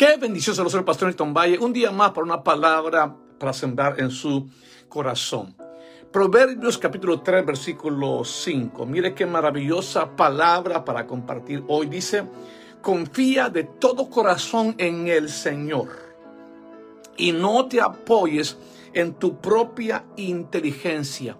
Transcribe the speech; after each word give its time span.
Qué 0.00 0.16
bendición 0.16 0.56
se 0.56 0.64
lo 0.64 0.70
el 0.70 0.82
pastor 0.82 1.08
Newton 1.08 1.34
Valle. 1.34 1.58
Un 1.58 1.74
día 1.74 1.90
más 1.90 2.12
para 2.12 2.24
una 2.24 2.42
palabra 2.42 3.14
para 3.38 3.52
sembrar 3.52 4.00
en 4.00 4.10
su 4.10 4.48
corazón. 4.88 5.54
Proverbios 6.10 6.78
capítulo 6.78 7.20
3, 7.20 7.44
versículo 7.44 8.24
5. 8.24 8.86
Mire 8.86 9.14
qué 9.14 9.26
maravillosa 9.26 10.16
palabra 10.16 10.86
para 10.86 11.06
compartir 11.06 11.62
hoy. 11.68 11.88
Dice, 11.88 12.24
confía 12.80 13.50
de 13.50 13.64
todo 13.64 14.08
corazón 14.08 14.74
en 14.78 15.08
el 15.08 15.28
Señor 15.28 15.90
y 17.18 17.32
no 17.32 17.66
te 17.66 17.82
apoyes 17.82 18.56
en 18.94 19.12
tu 19.12 19.38
propia 19.38 20.06
inteligencia. 20.16 21.36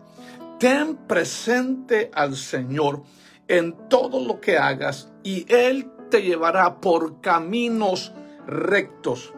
Ten 0.59 0.97
presente 1.07 2.11
al 2.13 2.37
Señor 2.37 3.05
en 3.49 3.89
todo 3.89 4.23
lo 4.23 4.39
que 4.39 4.59
hagas 4.59 5.11
y 5.23 5.47
Él 5.49 5.91
te 6.11 6.21
llevará 6.21 6.79
por 6.83 7.23
caminos 7.23 8.13
rectos. 8.51 9.33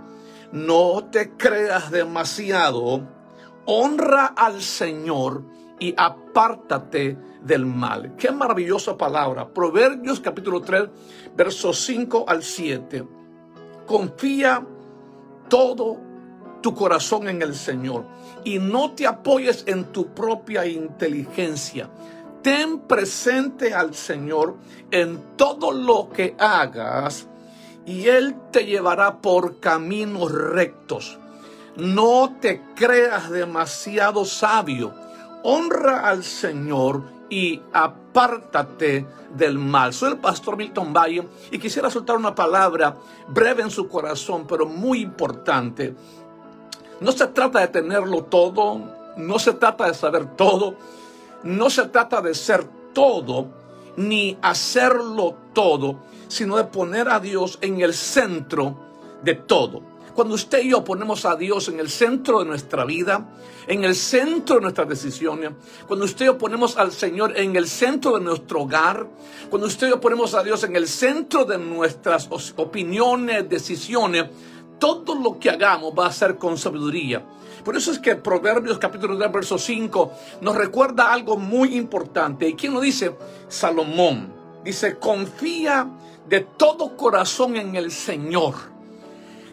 No 0.50 1.04
te 1.10 1.32
creas 1.36 1.90
demasiado. 1.90 3.08
Honra 3.64 4.26
al 4.26 4.60
Señor 4.60 5.44
y 5.78 5.94
apártate 5.96 7.16
del 7.42 7.66
mal. 7.66 8.14
Qué 8.16 8.30
maravillosa 8.30 8.96
palabra. 8.96 9.48
Proverbios 9.48 10.20
capítulo 10.20 10.60
3, 10.60 10.88
versos 11.36 11.78
5 11.84 12.24
al 12.26 12.42
7. 12.42 13.06
Confía 13.86 14.66
todo 15.48 15.98
tu 16.60 16.74
corazón 16.74 17.28
en 17.28 17.42
el 17.42 17.54
Señor 17.54 18.06
y 18.44 18.58
no 18.58 18.92
te 18.92 19.06
apoyes 19.06 19.64
en 19.66 19.86
tu 19.86 20.14
propia 20.14 20.66
inteligencia. 20.66 21.90
Ten 22.42 22.80
presente 22.80 23.74
al 23.74 23.94
Señor 23.94 24.56
en 24.90 25.36
todo 25.36 25.72
lo 25.72 26.08
que 26.10 26.34
hagas 26.38 27.28
y 27.86 28.08
Él 28.08 28.34
te 28.50 28.64
llevará 28.64 29.18
por 29.18 29.58
caminos 29.60 30.30
rectos. 30.32 31.18
No 31.76 32.36
te 32.40 32.62
creas 32.74 33.30
demasiado 33.30 34.24
sabio. 34.24 34.92
Honra 35.42 36.08
al 36.08 36.22
Señor 36.22 37.02
y 37.30 37.60
apártate 37.72 39.06
del 39.34 39.58
mal. 39.58 39.94
Soy 39.94 40.12
el 40.12 40.18
pastor 40.18 40.56
Milton 40.56 40.92
Valle 40.92 41.26
y 41.50 41.58
quisiera 41.58 41.90
soltar 41.90 42.16
una 42.16 42.34
palabra 42.34 42.94
breve 43.28 43.62
en 43.62 43.70
su 43.70 43.88
corazón, 43.88 44.46
pero 44.46 44.66
muy 44.66 45.00
importante. 45.00 45.94
No 47.00 47.10
se 47.10 47.26
trata 47.28 47.60
de 47.60 47.68
tenerlo 47.68 48.24
todo, 48.24 48.80
no 49.16 49.38
se 49.38 49.54
trata 49.54 49.86
de 49.86 49.94
saber 49.94 50.36
todo, 50.36 50.74
no 51.42 51.70
se 51.70 51.88
trata 51.88 52.20
de 52.20 52.34
ser 52.34 52.64
todo, 52.92 53.46
ni 53.96 54.38
hacerlo 54.42 55.34
todo, 55.52 55.96
sino 56.32 56.56
de 56.56 56.64
poner 56.64 57.10
a 57.10 57.20
Dios 57.20 57.58
en 57.60 57.82
el 57.82 57.92
centro 57.92 58.74
de 59.22 59.34
todo. 59.34 59.82
Cuando 60.14 60.34
usted 60.34 60.62
y 60.62 60.70
yo 60.70 60.82
ponemos 60.82 61.26
a 61.26 61.36
Dios 61.36 61.68
en 61.68 61.78
el 61.78 61.90
centro 61.90 62.38
de 62.38 62.46
nuestra 62.46 62.86
vida, 62.86 63.28
en 63.66 63.84
el 63.84 63.94
centro 63.94 64.56
de 64.56 64.62
nuestras 64.62 64.88
decisiones, 64.88 65.50
cuando 65.86 66.06
usted 66.06 66.24
y 66.24 66.28
yo 66.28 66.38
ponemos 66.38 66.78
al 66.78 66.90
Señor 66.90 67.38
en 67.38 67.54
el 67.54 67.68
centro 67.68 68.18
de 68.18 68.24
nuestro 68.24 68.62
hogar, 68.62 69.06
cuando 69.50 69.66
usted 69.66 69.88
y 69.88 69.90
yo 69.90 70.00
ponemos 70.00 70.34
a 70.34 70.42
Dios 70.42 70.64
en 70.64 70.74
el 70.74 70.88
centro 70.88 71.44
de 71.44 71.58
nuestras 71.58 72.30
opiniones, 72.56 73.46
decisiones, 73.46 74.24
todo 74.78 75.14
lo 75.14 75.38
que 75.38 75.50
hagamos 75.50 75.92
va 75.96 76.06
a 76.06 76.12
ser 76.12 76.38
con 76.38 76.56
sabiduría. 76.56 77.22
Por 77.62 77.76
eso 77.76 77.92
es 77.92 77.98
que 77.98 78.16
Proverbios 78.16 78.78
capítulo 78.78 79.18
3, 79.18 79.30
verso 79.30 79.58
5 79.58 80.12
nos 80.40 80.56
recuerda 80.56 81.12
algo 81.12 81.36
muy 81.36 81.76
importante. 81.76 82.48
¿Y 82.48 82.54
quién 82.54 82.72
lo 82.72 82.80
dice? 82.80 83.14
Salomón. 83.48 84.41
Dice, 84.64 84.98
confía 84.98 85.88
de 86.28 86.40
todo 86.40 86.96
corazón 86.96 87.56
en 87.56 87.74
el 87.74 87.90
Señor. 87.90 88.54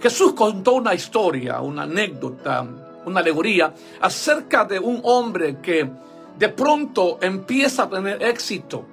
Jesús 0.02 0.34
contó 0.34 0.74
una 0.74 0.94
historia, 0.94 1.60
una 1.62 1.84
anécdota, 1.84 2.66
una 3.06 3.20
alegoría 3.20 3.74
acerca 4.02 4.66
de 4.66 4.80
un 4.80 5.02
hombre 5.04 5.58
que 5.62 5.90
de 6.38 6.50
pronto 6.50 7.18
empieza 7.22 7.84
a 7.84 7.90
tener 7.90 8.22
éxito. 8.24 8.86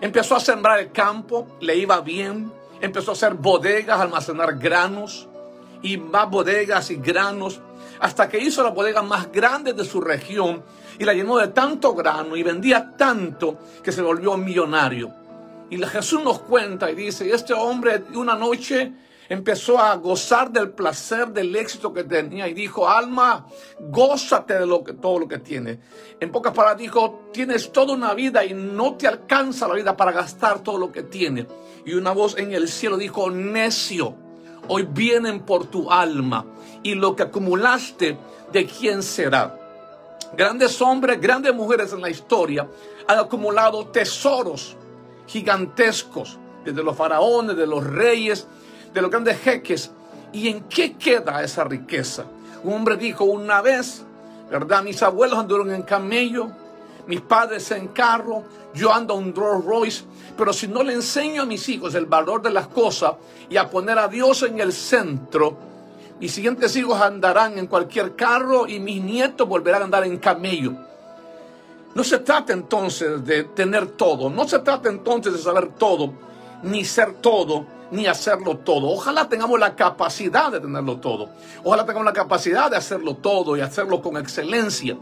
Empezó 0.00 0.36
a 0.36 0.40
sembrar 0.40 0.78
el 0.78 0.92
campo, 0.92 1.56
le 1.60 1.76
iba 1.76 2.00
bien, 2.00 2.52
empezó 2.80 3.12
a 3.12 3.14
hacer 3.14 3.34
bodegas, 3.34 4.00
almacenar 4.00 4.58
granos 4.58 5.28
y 5.82 5.96
más 5.96 6.30
bodegas 6.30 6.90
y 6.90 6.96
granos, 6.96 7.60
hasta 7.98 8.28
que 8.28 8.38
hizo 8.38 8.62
la 8.62 8.70
bodega 8.70 9.02
más 9.02 9.32
grande 9.32 9.72
de 9.72 9.84
su 9.84 10.00
región 10.00 10.62
y 10.98 11.04
la 11.04 11.14
llenó 11.14 11.38
de 11.38 11.48
tanto 11.48 11.94
grano 11.94 12.36
y 12.36 12.42
vendía 12.42 12.94
tanto 12.96 13.58
que 13.82 13.90
se 13.90 14.02
volvió 14.02 14.36
millonario. 14.36 15.21
Y 15.72 15.82
Jesús 15.86 16.22
nos 16.22 16.40
cuenta 16.40 16.90
y 16.90 16.94
dice, 16.94 17.32
este 17.32 17.54
hombre 17.54 18.04
una 18.14 18.34
noche 18.34 18.92
empezó 19.30 19.78
a 19.78 19.96
gozar 19.96 20.52
del 20.52 20.72
placer, 20.72 21.28
del 21.28 21.56
éxito 21.56 21.94
que 21.94 22.04
tenía 22.04 22.46
y 22.46 22.52
dijo, 22.52 22.86
alma, 22.86 23.46
gózate 23.80 24.52
de 24.52 24.66
todo 25.00 25.18
lo 25.18 25.26
que 25.26 25.38
tienes. 25.38 25.78
En 26.20 26.30
pocas 26.30 26.52
palabras 26.52 26.76
dijo, 26.76 27.30
tienes 27.32 27.72
toda 27.72 27.94
una 27.94 28.12
vida 28.12 28.44
y 28.44 28.52
no 28.52 28.96
te 28.96 29.08
alcanza 29.08 29.66
la 29.66 29.72
vida 29.72 29.96
para 29.96 30.12
gastar 30.12 30.62
todo 30.62 30.76
lo 30.76 30.92
que 30.92 31.04
tienes. 31.04 31.46
Y 31.86 31.94
una 31.94 32.12
voz 32.12 32.36
en 32.36 32.52
el 32.52 32.68
cielo 32.68 32.98
dijo, 32.98 33.30
necio, 33.30 34.14
hoy 34.68 34.86
vienen 34.90 35.40
por 35.40 35.68
tu 35.68 35.90
alma 35.90 36.44
y 36.82 36.96
lo 36.96 37.16
que 37.16 37.22
acumulaste, 37.22 38.18
¿de 38.52 38.66
quién 38.66 39.02
será? 39.02 39.58
Grandes 40.36 40.82
hombres, 40.82 41.18
grandes 41.18 41.54
mujeres 41.54 41.94
en 41.94 42.02
la 42.02 42.10
historia 42.10 42.68
han 43.08 43.18
acumulado 43.18 43.86
tesoros 43.86 44.76
gigantescos, 45.26 46.38
desde 46.64 46.82
los 46.82 46.96
faraones, 46.96 47.56
de 47.56 47.66
los 47.66 47.84
reyes, 47.84 48.46
de 48.92 49.02
los 49.02 49.10
grandes 49.10 49.40
jeques. 49.40 49.90
¿Y 50.32 50.48
en 50.48 50.62
qué 50.64 50.94
queda 50.94 51.42
esa 51.42 51.64
riqueza? 51.64 52.24
Un 52.64 52.74
hombre 52.74 52.96
dijo 52.96 53.24
una 53.24 53.60
vez, 53.60 54.04
¿verdad? 54.50 54.82
Mis 54.82 55.02
abuelos 55.02 55.38
andaron 55.38 55.72
en 55.72 55.82
camello, 55.82 56.50
mis 57.06 57.20
padres 57.20 57.70
en 57.72 57.88
carro, 57.88 58.44
yo 58.74 58.92
ando 58.92 59.18
en 59.18 59.34
Rolls 59.34 59.64
Royce, 59.64 60.04
pero 60.36 60.52
si 60.52 60.68
no 60.68 60.82
le 60.82 60.94
enseño 60.94 61.42
a 61.42 61.46
mis 61.46 61.68
hijos 61.68 61.94
el 61.94 62.06
valor 62.06 62.42
de 62.42 62.50
las 62.50 62.68
cosas 62.68 63.14
y 63.50 63.56
a 63.56 63.68
poner 63.68 63.98
a 63.98 64.08
Dios 64.08 64.42
en 64.44 64.60
el 64.60 64.72
centro, 64.72 65.56
mis 66.20 66.32
siguientes 66.32 66.76
hijos 66.76 67.00
andarán 67.00 67.58
en 67.58 67.66
cualquier 67.66 68.14
carro 68.14 68.68
y 68.68 68.78
mis 68.78 69.02
nietos 69.02 69.48
volverán 69.48 69.82
a 69.82 69.84
andar 69.86 70.04
en 70.04 70.18
camello. 70.18 70.74
No 71.94 72.04
se 72.04 72.18
trata 72.18 72.52
entonces 72.52 73.24
de 73.24 73.44
tener 73.44 73.86
todo, 73.86 74.30
no 74.30 74.48
se 74.48 74.58
trata 74.60 74.88
entonces 74.88 75.34
de 75.34 75.38
saber 75.38 75.68
todo, 75.74 76.12
ni 76.62 76.84
ser 76.84 77.14
todo, 77.14 77.66
ni 77.90 78.06
hacerlo 78.06 78.56
todo. 78.56 78.88
Ojalá 78.88 79.28
tengamos 79.28 79.60
la 79.60 79.76
capacidad 79.76 80.50
de 80.50 80.60
tenerlo 80.60 80.96
todo. 80.96 81.28
Ojalá 81.62 81.84
tengamos 81.84 82.06
la 82.06 82.14
capacidad 82.14 82.70
de 82.70 82.78
hacerlo 82.78 83.16
todo 83.16 83.56
y 83.56 83.60
hacerlo 83.60 84.00
con 84.00 84.16
excelencia. 84.16 84.96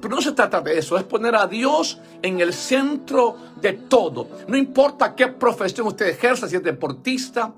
Pero 0.00 0.16
no 0.16 0.20
se 0.20 0.32
trata 0.32 0.60
de 0.60 0.78
eso, 0.78 0.98
es 0.98 1.04
poner 1.04 1.34
a 1.34 1.46
Dios 1.46 1.98
en 2.20 2.40
el 2.40 2.52
centro 2.52 3.36
de 3.60 3.72
todo. 3.72 4.28
No 4.46 4.56
importa 4.56 5.14
qué 5.14 5.28
profesión 5.28 5.86
usted 5.86 6.08
ejerza, 6.08 6.46
si 6.46 6.56
es 6.56 6.62
deportista, 6.62 7.52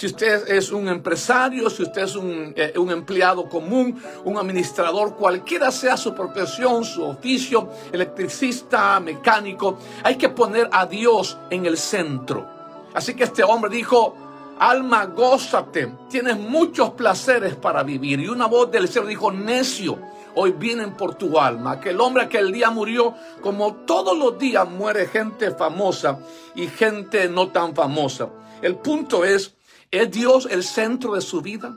si 0.00 0.06
usted 0.06 0.48
es 0.48 0.72
un 0.72 0.88
empresario, 0.88 1.68
si 1.68 1.82
usted 1.82 2.04
es 2.04 2.16
un, 2.16 2.54
eh, 2.56 2.72
un, 2.78 2.90
empleado 2.90 3.46
común, 3.50 4.02
un 4.24 4.38
administrador, 4.38 5.14
cualquiera 5.14 5.70
sea 5.70 5.98
su 5.98 6.14
profesión, 6.14 6.86
su 6.86 7.04
oficio, 7.04 7.68
electricista, 7.92 8.98
mecánico, 8.98 9.76
hay 10.02 10.16
que 10.16 10.30
poner 10.30 10.70
a 10.72 10.86
Dios 10.86 11.36
en 11.50 11.66
el 11.66 11.76
centro. 11.76 12.48
Así 12.94 13.12
que 13.12 13.24
este 13.24 13.44
hombre 13.44 13.70
dijo, 13.70 14.16
alma, 14.58 15.04
gózate, 15.04 15.92
tienes 16.08 16.38
muchos 16.38 16.92
placeres 16.92 17.54
para 17.54 17.82
vivir. 17.82 18.20
Y 18.20 18.28
una 18.28 18.46
voz 18.46 18.70
del 18.70 18.88
cielo 18.88 19.06
dijo, 19.06 19.30
necio, 19.30 19.98
hoy 20.34 20.52
vienen 20.52 20.96
por 20.96 21.16
tu 21.16 21.38
alma. 21.38 21.72
Aquel 21.72 22.00
hombre 22.00 22.22
aquel 22.22 22.52
día 22.52 22.70
murió, 22.70 23.14
como 23.42 23.74
todos 23.84 24.16
los 24.16 24.38
días 24.38 24.66
muere 24.66 25.08
gente 25.08 25.50
famosa 25.50 26.20
y 26.54 26.68
gente 26.68 27.28
no 27.28 27.48
tan 27.48 27.74
famosa. 27.74 28.30
El 28.62 28.76
punto 28.76 29.24
es, 29.24 29.56
¿Es 29.92 30.08
Dios 30.12 30.46
el 30.48 30.62
centro 30.62 31.14
de 31.14 31.20
su 31.20 31.40
vida? 31.40 31.76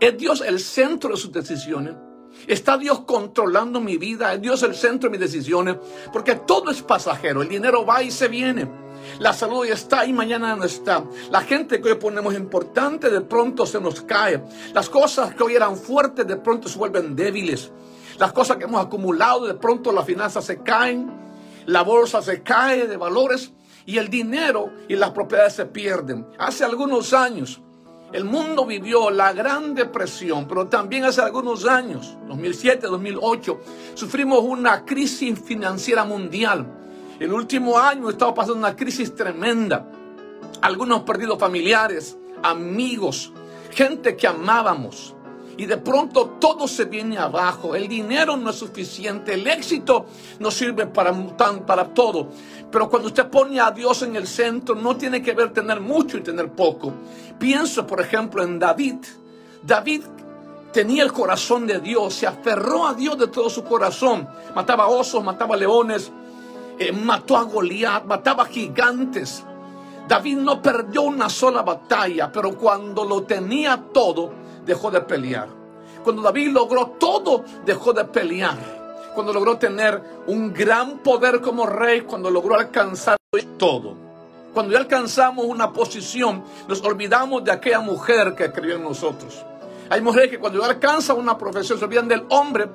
¿Es 0.00 0.16
Dios 0.16 0.40
el 0.40 0.60
centro 0.60 1.10
de 1.10 1.18
sus 1.18 1.30
decisiones? 1.30 1.94
¿Está 2.46 2.78
Dios 2.78 3.00
controlando 3.00 3.82
mi 3.82 3.98
vida? 3.98 4.32
¿Es 4.32 4.40
Dios 4.40 4.62
el 4.62 4.74
centro 4.74 5.10
de 5.10 5.18
mis 5.18 5.30
decisiones? 5.30 5.76
Porque 6.10 6.36
todo 6.36 6.70
es 6.70 6.80
pasajero. 6.80 7.42
El 7.42 7.50
dinero 7.50 7.84
va 7.84 8.02
y 8.02 8.10
se 8.10 8.28
viene. 8.28 8.66
La 9.18 9.34
salud 9.34 9.66
ya 9.66 9.74
está 9.74 10.06
y 10.06 10.14
mañana 10.14 10.56
no 10.56 10.64
está. 10.64 11.04
La 11.30 11.42
gente 11.42 11.82
que 11.82 11.90
hoy 11.90 11.98
ponemos 11.98 12.32
importante 12.32 13.10
de 13.10 13.20
pronto 13.20 13.66
se 13.66 13.78
nos 13.78 14.00
cae. 14.00 14.42
Las 14.72 14.88
cosas 14.88 15.34
que 15.34 15.42
hoy 15.42 15.54
eran 15.54 15.76
fuertes 15.76 16.26
de 16.26 16.36
pronto 16.36 16.66
se 16.66 16.78
vuelven 16.78 17.14
débiles. 17.14 17.70
Las 18.18 18.32
cosas 18.32 18.56
que 18.56 18.64
hemos 18.64 18.82
acumulado 18.82 19.46
de 19.46 19.52
pronto 19.52 19.92
las 19.92 20.06
finanzas 20.06 20.46
se 20.46 20.62
caen. 20.62 21.12
La 21.66 21.82
bolsa 21.82 22.22
se 22.22 22.42
cae 22.42 22.86
de 22.86 22.96
valores 22.96 23.52
y 23.86 23.98
el 23.98 24.08
dinero 24.08 24.72
y 24.88 24.96
las 24.96 25.10
propiedades 25.10 25.54
se 25.54 25.66
pierden. 25.66 26.26
Hace 26.38 26.64
algunos 26.64 27.12
años 27.12 27.60
el 28.12 28.24
mundo 28.24 28.66
vivió 28.66 29.08
la 29.10 29.32
gran 29.32 29.74
depresión, 29.74 30.48
pero 30.48 30.66
también 30.66 31.04
hace 31.04 31.20
algunos 31.20 31.64
años, 31.64 32.16
2007, 32.26 32.88
2008, 32.88 33.60
sufrimos 33.94 34.40
una 34.40 34.84
crisis 34.84 35.38
financiera 35.38 36.04
mundial. 36.04 36.66
El 37.20 37.32
último 37.32 37.78
año 37.78 38.10
estaba 38.10 38.34
pasando 38.34 38.58
una 38.58 38.74
crisis 38.74 39.14
tremenda. 39.14 39.86
Algunos 40.60 41.02
perdidos 41.02 41.38
familiares, 41.38 42.18
amigos, 42.42 43.32
gente 43.70 44.16
que 44.16 44.26
amábamos. 44.26 45.14
Y 45.60 45.66
de 45.66 45.76
pronto 45.76 46.38
todo 46.40 46.66
se 46.66 46.86
viene 46.86 47.18
abajo. 47.18 47.74
El 47.74 47.86
dinero 47.86 48.34
no 48.34 48.48
es 48.48 48.56
suficiente. 48.56 49.34
El 49.34 49.46
éxito 49.46 50.06
no 50.38 50.50
sirve 50.50 50.86
para, 50.86 51.12
para 51.66 51.84
todo. 51.92 52.28
Pero 52.72 52.88
cuando 52.88 53.08
usted 53.08 53.28
pone 53.28 53.60
a 53.60 53.70
Dios 53.70 54.00
en 54.00 54.16
el 54.16 54.26
centro, 54.26 54.74
no 54.74 54.96
tiene 54.96 55.20
que 55.20 55.34
ver 55.34 55.52
tener 55.52 55.78
mucho 55.78 56.16
y 56.16 56.22
tener 56.22 56.50
poco. 56.52 56.94
Pienso, 57.38 57.86
por 57.86 58.00
ejemplo, 58.00 58.42
en 58.42 58.58
David. 58.58 59.04
David 59.62 60.00
tenía 60.72 61.02
el 61.02 61.12
corazón 61.12 61.66
de 61.66 61.78
Dios, 61.78 62.14
se 62.14 62.26
aferró 62.26 62.86
a 62.86 62.94
Dios 62.94 63.18
de 63.18 63.26
todo 63.26 63.50
su 63.50 63.62
corazón. 63.62 64.26
Mataba 64.54 64.86
osos, 64.86 65.22
mataba 65.22 65.58
leones, 65.58 66.10
eh, 66.78 66.90
mató 66.90 67.36
a 67.36 67.42
Goliat, 67.42 68.06
mataba 68.06 68.46
gigantes. 68.46 69.44
David 70.08 70.38
no 70.38 70.62
perdió 70.62 71.02
una 71.02 71.28
sola 71.28 71.60
batalla, 71.60 72.32
pero 72.32 72.56
cuando 72.56 73.04
lo 73.04 73.24
tenía 73.24 73.76
todo, 73.92 74.40
dejó 74.64 74.90
de 74.90 75.00
pelear. 75.00 75.48
Cuando 76.02 76.22
David 76.22 76.50
logró 76.52 76.86
todo, 76.98 77.44
dejó 77.64 77.92
de 77.92 78.04
pelear. 78.04 78.56
Cuando 79.14 79.32
logró 79.32 79.58
tener 79.58 80.00
un 80.26 80.52
gran 80.52 80.98
poder 80.98 81.40
como 81.40 81.66
rey, 81.66 82.02
cuando 82.02 82.30
logró 82.30 82.54
alcanzar 82.54 83.16
todo. 83.58 83.94
Cuando 84.54 84.72
ya 84.72 84.78
alcanzamos 84.78 85.44
una 85.44 85.72
posición, 85.72 86.42
nos 86.66 86.82
olvidamos 86.82 87.44
de 87.44 87.52
aquella 87.52 87.80
mujer 87.80 88.34
que 88.34 88.50
creyó 88.50 88.76
en 88.76 88.82
nosotros. 88.82 89.44
Hay 89.88 90.00
mujeres 90.00 90.30
que 90.30 90.38
cuando 90.38 90.60
ya 90.60 90.66
alcanzan 90.66 91.18
una 91.18 91.36
profesión 91.36 91.78
se 91.78 91.84
olvidan 91.84 92.08
del 92.08 92.24
hombre 92.30 92.68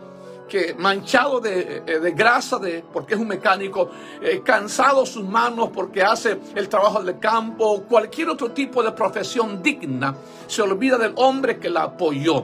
que 0.48 0.76
manchado 0.76 1.40
de, 1.40 1.84
eh, 1.86 2.14
grasa, 2.16 2.58
de, 2.60 2.84
porque 2.94 3.16
es 3.16 3.20
un 3.20 3.28
mecánico, 3.28 3.90
eh, 4.22 4.42
cansado 4.44 5.06
sus 5.06 5.24
manos 5.24 5.70
porque 5.74 6.04
hace 6.04 6.40
el 6.56 6.70
trabajo 6.70 7.02
del 7.04 7.20
campo, 7.20 7.84
cualquier 7.84 8.30
otro 8.30 8.52
tipo 8.52 8.84
de 8.84 8.92
profesión 8.92 9.62
digna, 9.62 10.16
se 10.48 10.62
olvida 10.62 10.98
del 10.98 11.14
hombre 11.16 11.60
que 11.60 11.70
la 11.70 11.84
apoyó. 11.84 12.44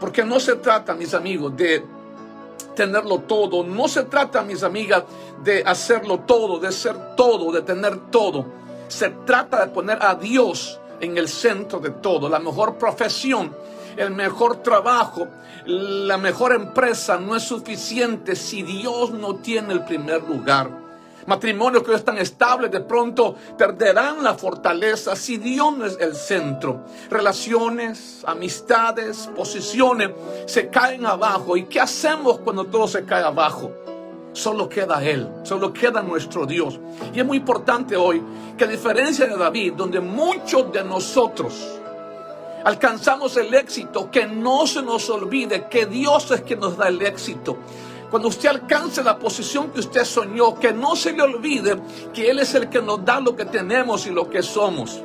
Porque 0.00 0.24
no 0.24 0.38
se 0.38 0.56
trata, 0.56 0.94
mis 0.94 1.14
amigos, 1.14 1.56
de 1.56 1.84
tenerlo 2.74 3.20
todo, 3.20 3.64
no 3.64 3.88
se 3.88 4.04
trata, 4.04 4.42
mis 4.42 4.62
amigas, 4.62 5.04
de 5.42 5.62
hacerlo 5.64 6.20
todo, 6.20 6.58
de 6.58 6.70
ser 6.70 7.16
todo, 7.16 7.50
de 7.50 7.62
tener 7.62 8.10
todo. 8.10 8.46
Se 8.86 9.10
trata 9.10 9.66
de 9.66 9.72
poner 9.72 9.98
a 10.00 10.14
Dios 10.14 10.78
en 11.00 11.18
el 11.18 11.28
centro 11.28 11.80
de 11.80 11.90
todo, 11.90 12.28
la 12.28 12.38
mejor 12.38 12.76
profesión 12.76 13.52
el 13.98 14.12
mejor 14.12 14.62
trabajo, 14.62 15.28
la 15.66 16.16
mejor 16.16 16.54
empresa 16.54 17.18
no 17.18 17.36
es 17.36 17.42
suficiente 17.42 18.36
si 18.36 18.62
Dios 18.62 19.10
no 19.10 19.36
tiene 19.36 19.74
el 19.74 19.84
primer 19.84 20.22
lugar. 20.22 20.70
Matrimonios 21.26 21.82
que 21.82 21.92
están 21.92 22.16
estables 22.16 22.70
de 22.70 22.80
pronto 22.80 23.34
perderán 23.58 24.24
la 24.24 24.32
fortaleza 24.32 25.14
si 25.14 25.36
Dios 25.36 25.76
no 25.76 25.84
es 25.84 25.98
el 26.00 26.14
centro. 26.14 26.86
Relaciones, 27.10 28.22
amistades, 28.24 29.28
posiciones 29.36 30.10
se 30.46 30.70
caen 30.70 31.04
abajo. 31.04 31.58
¿Y 31.58 31.64
qué 31.64 31.80
hacemos 31.80 32.38
cuando 32.38 32.64
todo 32.64 32.88
se 32.88 33.04
cae 33.04 33.24
abajo? 33.24 33.70
Solo 34.32 34.70
queda 34.70 35.04
Él, 35.04 35.28
solo 35.42 35.70
queda 35.70 36.00
nuestro 36.00 36.46
Dios. 36.46 36.80
Y 37.12 37.20
es 37.20 37.26
muy 37.26 37.36
importante 37.36 37.94
hoy 37.94 38.22
que 38.56 38.64
a 38.64 38.68
diferencia 38.68 39.26
de 39.26 39.36
David, 39.36 39.74
donde 39.74 40.00
muchos 40.00 40.72
de 40.72 40.82
nosotros 40.82 41.77
alcanzamos 42.64 43.36
el 43.36 43.52
éxito, 43.54 44.10
que 44.10 44.26
no 44.26 44.66
se 44.66 44.82
nos 44.82 45.08
olvide 45.10 45.68
que 45.68 45.86
Dios 45.86 46.30
es 46.30 46.42
quien 46.42 46.60
nos 46.60 46.76
da 46.76 46.88
el 46.88 47.00
éxito. 47.02 47.56
Cuando 48.10 48.28
usted 48.28 48.48
alcance 48.48 49.02
la 49.02 49.18
posición 49.18 49.70
que 49.70 49.80
usted 49.80 50.04
soñó, 50.04 50.58
que 50.58 50.72
no 50.72 50.96
se 50.96 51.12
le 51.12 51.22
olvide 51.22 51.78
que 52.14 52.30
Él 52.30 52.38
es 52.38 52.54
el 52.54 52.70
que 52.70 52.80
nos 52.80 53.04
da 53.04 53.20
lo 53.20 53.36
que 53.36 53.44
tenemos 53.44 54.06
y 54.06 54.10
lo 54.10 54.30
que 54.30 54.42
somos. 54.42 55.02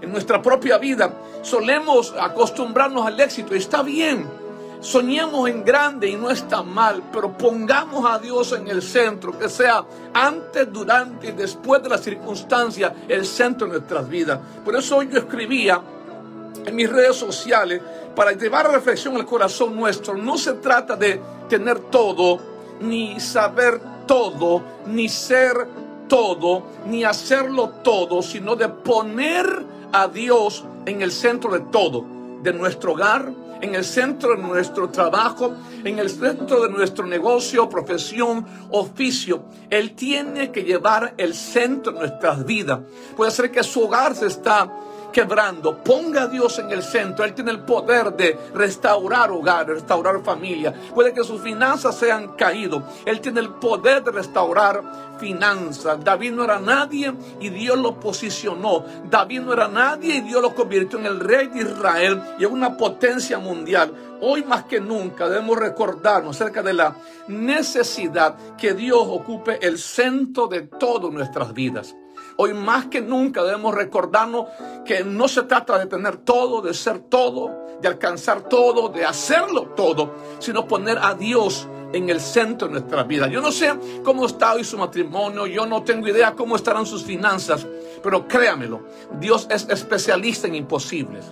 En 0.00 0.10
nuestra 0.10 0.40
propia 0.40 0.78
vida 0.78 1.12
solemos 1.42 2.14
acostumbrarnos 2.18 3.06
al 3.06 3.20
éxito 3.20 3.54
está 3.54 3.82
bien. 3.82 4.26
Soñemos 4.80 5.48
en 5.48 5.62
grande 5.62 6.08
y 6.08 6.16
no 6.16 6.28
está 6.28 6.64
mal, 6.64 7.04
pero 7.12 7.38
pongamos 7.38 8.04
a 8.10 8.18
Dios 8.18 8.52
en 8.52 8.66
el 8.66 8.82
centro, 8.82 9.38
que 9.38 9.48
sea 9.48 9.84
antes, 10.12 10.72
durante 10.72 11.28
y 11.28 11.32
después 11.32 11.84
de 11.84 11.88
la 11.88 11.98
circunstancia 11.98 12.92
el 13.08 13.24
centro 13.24 13.68
de 13.68 13.74
nuestras 13.74 14.08
vidas. 14.08 14.40
Por 14.64 14.74
eso 14.74 14.96
hoy 14.96 15.08
yo 15.08 15.18
escribía 15.20 15.80
en 16.64 16.76
mis 16.76 16.90
redes 16.90 17.16
sociales 17.16 17.80
para 18.14 18.32
llevar 18.32 18.70
reflexión 18.70 19.16
al 19.16 19.26
corazón 19.26 19.76
nuestro. 19.76 20.14
No 20.14 20.36
se 20.36 20.54
trata 20.54 20.96
de 20.96 21.20
tener 21.48 21.78
todo, 21.78 22.38
ni 22.80 23.18
saber 23.20 23.80
todo, 24.06 24.62
ni 24.86 25.08
ser 25.08 25.66
todo, 26.08 26.64
ni 26.86 27.04
hacerlo 27.04 27.70
todo, 27.82 28.22
sino 28.22 28.56
de 28.56 28.68
poner 28.68 29.46
a 29.92 30.08
Dios 30.08 30.64
en 30.86 31.02
el 31.02 31.12
centro 31.12 31.52
de 31.52 31.60
todo, 31.60 32.04
de 32.42 32.52
nuestro 32.52 32.92
hogar, 32.92 33.32
en 33.62 33.76
el 33.76 33.84
centro 33.84 34.36
de 34.36 34.42
nuestro 34.42 34.90
trabajo, 34.90 35.54
en 35.84 35.98
el 36.00 36.10
centro 36.10 36.62
de 36.62 36.68
nuestro 36.68 37.06
negocio, 37.06 37.68
profesión, 37.68 38.44
oficio. 38.70 39.44
Él 39.70 39.94
tiene 39.94 40.50
que 40.50 40.64
llevar 40.64 41.14
el 41.16 41.32
centro 41.32 41.92
de 41.92 42.00
nuestras 42.00 42.44
vidas. 42.44 42.80
Puede 43.16 43.30
ser 43.30 43.52
que 43.52 43.62
su 43.62 43.84
hogar 43.84 44.16
se 44.16 44.26
está 44.26 44.70
quebrando, 45.12 45.78
ponga 45.78 46.22
a 46.22 46.26
Dios 46.26 46.58
en 46.58 46.70
el 46.70 46.82
centro. 46.82 47.24
Él 47.24 47.34
tiene 47.34 47.52
el 47.52 47.60
poder 47.60 48.16
de 48.16 48.36
restaurar 48.54 49.30
hogar, 49.30 49.68
restaurar 49.68 50.22
familia. 50.24 50.74
Puede 50.94 51.12
que 51.12 51.22
sus 51.22 51.40
finanzas 51.40 51.96
se 51.96 52.10
han 52.10 52.28
caído. 52.28 52.82
Él 53.04 53.20
tiene 53.20 53.40
el 53.40 53.50
poder 53.50 54.02
de 54.02 54.10
restaurar 54.10 54.82
finanzas. 55.18 56.02
David 56.02 56.32
no 56.32 56.44
era 56.44 56.58
nadie 56.58 57.14
y 57.40 57.50
Dios 57.50 57.78
lo 57.78 58.00
posicionó. 58.00 58.84
David 59.08 59.42
no 59.42 59.52
era 59.52 59.68
nadie 59.68 60.16
y 60.16 60.20
Dios 60.22 60.42
lo 60.42 60.54
convirtió 60.54 60.98
en 60.98 61.06
el 61.06 61.20
rey 61.20 61.46
de 61.48 61.60
Israel 61.60 62.20
y 62.38 62.44
en 62.44 62.52
una 62.52 62.76
potencia 62.76 63.38
mundial. 63.38 64.18
Hoy 64.20 64.42
más 64.44 64.64
que 64.64 64.80
nunca 64.80 65.28
debemos 65.28 65.58
recordarnos 65.58 66.40
acerca 66.40 66.62
de 66.62 66.72
la 66.72 66.96
necesidad 67.28 68.36
que 68.56 68.74
Dios 68.74 69.02
ocupe 69.04 69.58
el 69.62 69.78
centro 69.78 70.46
de 70.48 70.62
todas 70.62 71.12
nuestras 71.12 71.52
vidas. 71.52 71.94
Hoy 72.36 72.54
más 72.54 72.86
que 72.86 73.00
nunca 73.00 73.42
debemos 73.42 73.74
recordarnos 73.74 74.46
que 74.84 75.04
no 75.04 75.28
se 75.28 75.42
trata 75.42 75.78
de 75.78 75.86
tener 75.86 76.18
todo, 76.18 76.60
de 76.60 76.74
ser 76.74 77.00
todo, 77.00 77.50
de 77.80 77.88
alcanzar 77.88 78.48
todo, 78.48 78.88
de 78.88 79.04
hacerlo 79.04 79.72
todo, 79.76 80.14
sino 80.38 80.66
poner 80.66 80.98
a 80.98 81.14
Dios 81.14 81.68
en 81.92 82.08
el 82.08 82.20
centro 82.20 82.68
de 82.68 82.74
nuestra 82.74 83.02
vida. 83.02 83.28
Yo 83.28 83.40
no 83.40 83.52
sé 83.52 83.72
cómo 84.02 84.26
está 84.26 84.54
hoy 84.54 84.64
su 84.64 84.78
matrimonio, 84.78 85.46
yo 85.46 85.66
no 85.66 85.82
tengo 85.82 86.08
idea 86.08 86.34
cómo 86.34 86.56
estarán 86.56 86.86
sus 86.86 87.04
finanzas, 87.04 87.66
pero 88.02 88.26
créamelo, 88.26 88.86
Dios 89.20 89.46
es 89.50 89.68
especialista 89.68 90.46
en 90.46 90.54
imposibles. 90.54 91.26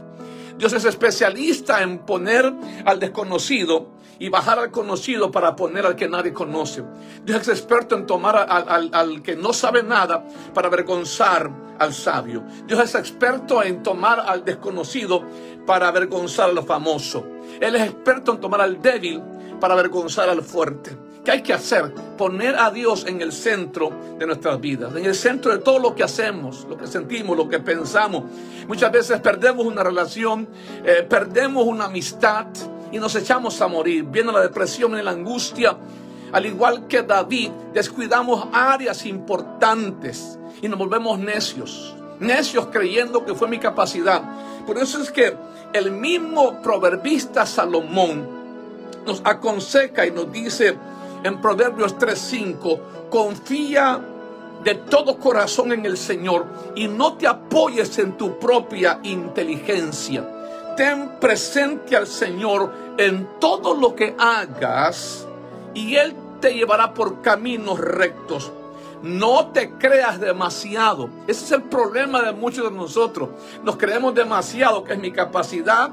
Dios 0.58 0.75
es 0.75 0.85
especialista 0.85 1.82
en 1.82 2.00
poner 2.00 2.53
al 2.84 3.01
desconocido 3.01 3.93
y 4.20 4.29
bajar 4.29 4.58
al 4.58 4.70
conocido 4.70 5.31
para 5.31 5.56
poner 5.56 5.86
al 5.86 5.96
que 5.96 6.08
nadie 6.08 6.32
conoce. 6.32 6.84
Dios 7.24 7.41
es 7.41 7.48
experto 7.48 7.96
en 7.96 8.06
tomar 8.06 8.36
al, 8.36 8.91
al, 8.93 9.22
que 9.22 9.34
no 9.34 9.53
sabe 9.53 9.82
nada 9.82 10.24
para 10.55 10.69
avergonzar 10.69 11.50
al 11.79 11.94
sabio. 11.94 12.44
Dios 12.67 12.79
es 12.81 12.94
experto 12.94 13.62
en 13.62 13.82
tomar 13.82 14.20
al 14.20 14.44
desconocido 14.44 15.24
para 15.67 15.89
avergonzar 15.89 16.50
a 16.50 16.53
lo 16.53 16.62
famoso. 16.62 17.27
Él 17.58 17.74
es 17.74 17.82
experto 17.82 18.34
en 18.34 18.41
tomar 18.41 18.60
al 18.60 18.81
débil 18.82 19.22
para 19.58 19.72
avergonzar 19.72 20.29
al 20.29 20.43
fuerte. 20.43 20.96
¿Qué 21.24 21.31
hay 21.31 21.43
que 21.43 21.55
hacer? 21.55 21.94
Poner 22.17 22.56
a 22.56 22.70
Dios 22.70 23.06
en 23.06 23.22
el 23.22 23.32
centro 23.32 23.91
de 24.19 24.27
nuestras 24.27 24.60
vidas, 24.60 24.94
en 24.96 25.05
el 25.05 25.15
centro 25.15 25.53
de 25.53 25.58
todo 25.58 25.79
lo 25.79 25.94
que 25.94 26.03
hacemos, 26.03 26.67
lo 26.69 26.77
que 26.77 26.86
sentimos, 26.86 27.36
lo 27.36 27.48
que 27.48 27.60
pensamos. 27.60 28.24
Muchas 28.69 28.93
veces 28.93 29.20
perdemos 29.20 29.65
una 29.67 29.82
relación, 29.82 30.48
eh, 30.84 31.06
perdemos 31.08 31.65
una 31.67 31.86
amistad 31.86 32.46
y 32.93 32.99
nos 32.99 33.15
echamos 33.15 33.61
a 33.61 33.69
morir. 33.69 34.05
Viene 34.05 34.32
la 34.32 34.41
depresión 34.41 34.99
y 34.99 35.03
la 35.03 35.13
angustia. 35.13 35.77
Al 36.32 36.47
igual 36.47 36.87
que 36.87 37.03
David, 37.03 37.51
descuidamos 37.73 38.49
áreas 38.53 39.05
importantes 39.06 40.39
y 40.63 40.69
nos 40.69 40.79
volvemos 40.79 41.19
necios. 41.19 41.94
Necios 42.20 42.67
creyendo 42.67 43.25
que 43.25 43.35
fue 43.35 43.49
mi 43.49 43.59
capacidad. 43.59 44.23
Por 44.67 44.79
eso 44.79 45.01
es 45.01 45.11
que 45.11 45.35
el 45.73 45.91
mismo 45.91 46.61
proverbista 46.63 47.47
Salomón 47.47 48.29
nos 49.06 49.23
aconseja 49.25 50.06
y 50.06 50.11
nos 50.11 50.31
dice, 50.31 50.77
en 51.25 51.41
Proverbios 51.41 51.97
3:5, 51.99 53.09
confía 53.09 54.01
de 54.63 54.75
todo 54.75 55.19
corazón 55.19 55.73
en 55.73 55.87
el 55.87 55.97
Señor 55.97 56.47
y 56.75 56.87
no 56.87 57.15
te 57.15 57.27
apoyes 57.27 57.99
en 57.99 58.17
tu 58.17 58.39
propia 58.39 59.01
inteligencia. 59.03 60.40
Ten 60.81 61.19
presente 61.20 61.94
al 61.94 62.06
Señor 62.06 62.72
en 62.96 63.39
todo 63.39 63.75
lo 63.75 63.94
que 63.94 64.17
hagas 64.19 65.29
y 65.75 65.96
Él 65.96 66.17
te 66.41 66.55
llevará 66.55 66.94
por 66.94 67.20
caminos 67.20 67.79
rectos. 67.79 68.51
No 69.03 69.49
te 69.49 69.73
creas 69.73 70.21
demasiado. 70.21 71.09
Ese 71.27 71.45
es 71.45 71.53
el 71.53 71.63
problema 71.63 72.23
de 72.23 72.33
muchos 72.33 72.71
de 72.71 72.77
nosotros. 72.77 73.31
Nos 73.65 73.77
creemos 73.77 74.15
demasiado, 74.15 74.85
que 74.85 74.93
es 74.93 74.99
mi 74.99 75.11
capacidad, 75.11 75.91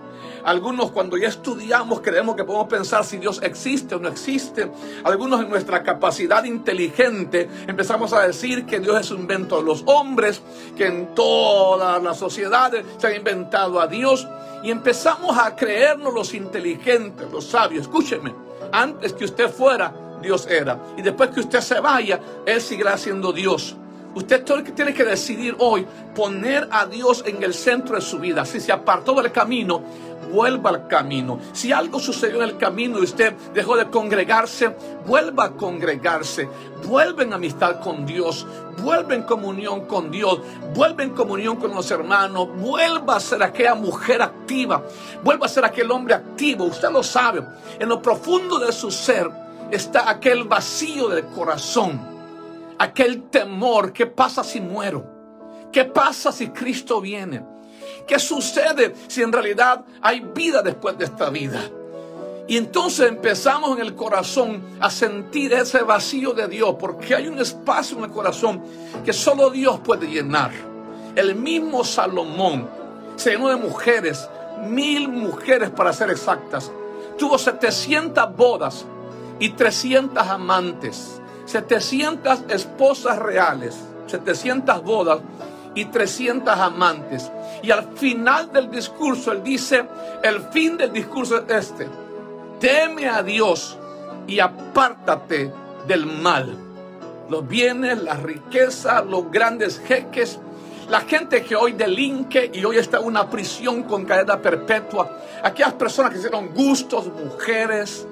Algunos 0.48 0.92
cuando 0.92 1.18
ya 1.18 1.28
estudiamos 1.28 2.00
creemos 2.00 2.38
que 2.38 2.46
podemos 2.46 2.70
pensar 2.70 3.04
si 3.04 3.18
Dios 3.18 3.42
existe 3.44 3.96
o 3.96 4.00
no 4.00 4.08
existe. 4.08 4.72
Algunos 5.04 5.42
en 5.42 5.50
nuestra 5.50 5.84
capacidad 5.84 6.46
inteligente 6.46 7.50
empezamos 7.68 8.14
a 8.14 8.26
decir 8.26 8.66
que 8.66 8.80
Dios 8.80 8.98
es 8.98 9.12
un 9.12 9.22
invento 9.22 9.58
de 9.58 9.64
los 9.64 9.84
hombres, 9.88 10.42
que 10.78 10.88
en 10.88 11.14
todas 11.14 12.02
las 12.02 12.18
sociedades 12.18 12.86
se 12.98 13.08
ha 13.08 13.16
inventado 13.16 13.82
a 13.82 13.88
Dios. 13.88 14.26
Y 14.64 14.72
empezamos 14.72 15.38
a 15.38 15.54
creernos 15.54 16.14
los 16.14 16.34
inteligentes, 16.34 17.30
los 17.30 17.46
sabios. 17.46 17.82
Escúcheme, 17.82 18.34
antes 18.72 19.12
que 19.12 19.26
usted 19.26 19.50
fuera, 19.50 19.94
Dios 20.22 20.48
era. 20.48 20.80
Y 20.98 21.02
después 21.02 21.30
que 21.30 21.42
usted 21.42 21.62
se 21.62 21.80
vaya, 21.80 22.20
Él 22.46 22.62
seguirá 22.62 22.98
siendo 22.98 23.32
Dios. 23.32 23.76
Usted 24.18 24.44
tiene 24.74 24.96
que 24.96 25.04
decidir 25.04 25.56
hoy 25.60 25.86
poner 26.16 26.68
a 26.72 26.88
Dios 26.88 27.24
en 27.28 27.44
el 27.44 27.54
centro 27.54 27.96
de 27.96 28.02
su 28.02 28.18
vida. 28.18 28.46
Si 28.46 28.60
se 28.60 28.72
apartó 28.72 29.14
del 29.14 29.32
camino, 29.32 29.84
vuelva 30.32 30.72
al 30.72 30.88
camino. 30.88 31.40
Si 31.54 31.72
algo 31.72 32.00
sucedió 32.00 32.38
en 32.38 32.50
el 32.50 32.58
camino 32.58 32.98
y 32.98 33.04
usted 33.04 33.34
dejó 33.54 33.78
de 33.78 33.92
congregarse, 33.92 34.76
vuelva 35.06 35.46
a 35.46 35.52
congregarse. 35.52 36.50
Vuelva 36.88 37.22
en 37.22 37.34
amistad 37.34 37.80
con 37.80 38.08
Dios. 38.08 38.48
Vuelva 38.82 39.14
en 39.14 39.22
comunión 39.22 39.86
con 39.86 40.10
Dios. 40.10 40.40
Vuelva 40.74 41.04
en 41.04 41.12
comunión 41.12 41.58
con 41.58 41.76
los 41.76 41.92
hermanos. 41.92 42.48
Vuelva 42.58 43.18
a 43.18 43.20
ser 43.20 43.44
aquella 43.44 43.76
mujer 43.76 44.24
activa. 44.24 44.84
Vuelva 45.24 45.46
a 45.46 45.50
ser 45.50 45.64
aquel 45.64 45.92
hombre 45.92 46.16
activo. 46.16 46.66
Usted 46.66 46.90
lo 46.90 47.04
sabe. 47.04 47.44
En 47.78 47.88
lo 47.88 48.02
profundo 48.02 48.58
de 48.58 48.72
su 48.72 48.90
ser 48.90 49.30
está 49.72 50.10
aquel 50.10 50.46
vacío 50.46 51.10
del 51.10 51.26
corazón 51.26 52.18
aquel 52.78 53.24
temor, 53.30 53.92
¿qué 53.94 54.06
pasa 54.06 54.44
si 54.44 54.62
muero? 54.62 55.06
¿Qué 55.72 55.86
pasa 55.86 56.32
si 56.32 56.50
Cristo 56.50 57.02
viene? 57.02 57.44
¿Qué 58.06 58.20
sucede 58.20 58.94
si 59.08 59.22
en 59.22 59.32
realidad 59.32 59.84
hay 60.02 60.22
vida 60.22 60.62
después 60.62 60.98
de 60.98 61.06
esta 61.06 61.30
vida? 61.30 61.62
Y 62.48 62.56
entonces 62.56 63.10
empezamos 63.10 63.78
en 63.78 63.86
el 63.86 63.94
corazón 63.94 64.64
a 64.80 64.90
sentir 64.90 65.52
ese 65.52 65.84
vacío 65.84 66.34
de 66.34 66.48
Dios, 66.48 66.76
porque 66.80 67.14
hay 67.14 67.28
un 67.28 67.40
espacio 67.40 67.98
en 67.98 68.06
el 68.06 68.12
corazón 68.12 68.64
que 69.04 69.12
solo 69.12 69.50
Dios 69.50 69.82
puede 69.82 70.08
llenar. 70.08 70.52
El 71.16 71.36
mismo 71.36 71.84
Salomón 71.84 72.70
se 73.18 73.32
llenó 73.32 73.50
de 73.50 73.58
mujeres, 73.58 74.30
mil 74.70 75.10
mujeres 75.10 75.70
para 75.72 75.92
ser 75.92 76.10
exactas. 76.10 76.72
Tuvo 77.18 77.38
700 77.38 78.34
bodas 78.36 78.86
y 79.40 79.50
300 79.50 80.28
amantes. 80.28 81.22
700 81.46 82.46
esposas 82.50 83.18
reales, 83.20 83.78
700 84.08 84.84
bodas 84.84 85.20
y 85.76 85.86
300 85.86 86.58
amantes. 86.58 87.32
Y 87.64 87.72
al 87.72 87.88
final 87.96 88.52
del 88.52 88.70
discurso, 88.70 89.32
él 89.32 89.44
dice, 89.44 89.86
el 90.24 90.42
fin 90.50 90.78
del 90.78 90.92
discurso 90.92 91.46
es 91.48 91.70
este, 91.70 91.88
teme 92.60 93.08
a 93.08 93.24
Dios 93.24 93.78
y 94.28 94.40
apártate 94.40 95.54
del 95.88 96.06
mal. 96.06 96.58
Los 97.30 97.48
bienes, 97.48 98.02
la 98.02 98.16
riqueza, 98.16 99.02
los 99.02 99.32
grandes 99.32 99.80
jeques, 99.80 100.40
la 100.90 101.02
gente 101.02 101.44
que 101.44 101.56
hoy 101.56 101.74
delinque 101.74 102.50
y 102.54 102.64
hoy 102.64 102.78
está 102.78 102.98
en 102.98 103.06
una 103.06 103.30
prisión 103.30 103.84
con 103.84 104.06
cadena 104.06 104.42
perpetua, 104.42 105.20
aquellas 105.44 105.74
personas 105.74 106.12
que 106.12 106.18
hicieron 106.18 106.54
gustos, 106.54 107.08
mujeres, 107.08 108.07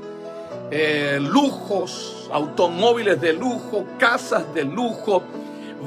eh, 0.71 1.19
lujos, 1.21 2.29
automóviles 2.31 3.19
de 3.21 3.33
lujo, 3.33 3.85
casas 3.97 4.53
de 4.53 4.63
lujo, 4.63 5.23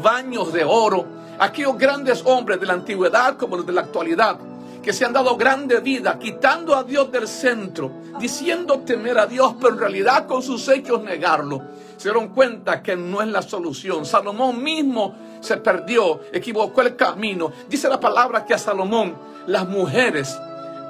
baños 0.02 0.52
de 0.52 0.64
oro. 0.64 1.06
Aquellos 1.38 1.78
grandes 1.78 2.22
hombres 2.24 2.58
de 2.60 2.66
la 2.66 2.72
antigüedad 2.74 3.36
como 3.36 3.56
los 3.56 3.66
de 3.66 3.72
la 3.72 3.82
actualidad, 3.82 4.38
que 4.82 4.92
se 4.92 5.04
han 5.04 5.12
dado 5.12 5.36
grande 5.36 5.80
vida, 5.80 6.18
quitando 6.18 6.74
a 6.74 6.82
Dios 6.82 7.12
del 7.12 7.28
centro, 7.28 7.90
diciendo 8.18 8.80
temer 8.80 9.18
a 9.18 9.26
Dios, 9.26 9.54
pero 9.60 9.74
en 9.74 9.78
realidad 9.78 10.26
con 10.26 10.42
sus 10.42 10.68
hechos 10.68 11.02
negarlo. 11.02 11.62
Se 11.96 12.08
dieron 12.08 12.28
cuenta 12.28 12.82
que 12.82 12.96
no 12.96 13.20
es 13.22 13.28
la 13.28 13.42
solución. 13.42 14.04
Salomón 14.06 14.62
mismo 14.62 15.14
se 15.40 15.56
perdió, 15.58 16.20
equivocó 16.32 16.82
el 16.82 16.96
camino. 16.96 17.52
Dice 17.68 17.88
la 17.88 18.00
palabra 18.00 18.44
que 18.44 18.54
a 18.54 18.58
Salomón 18.58 19.16
las 19.46 19.68
mujeres 19.68 20.38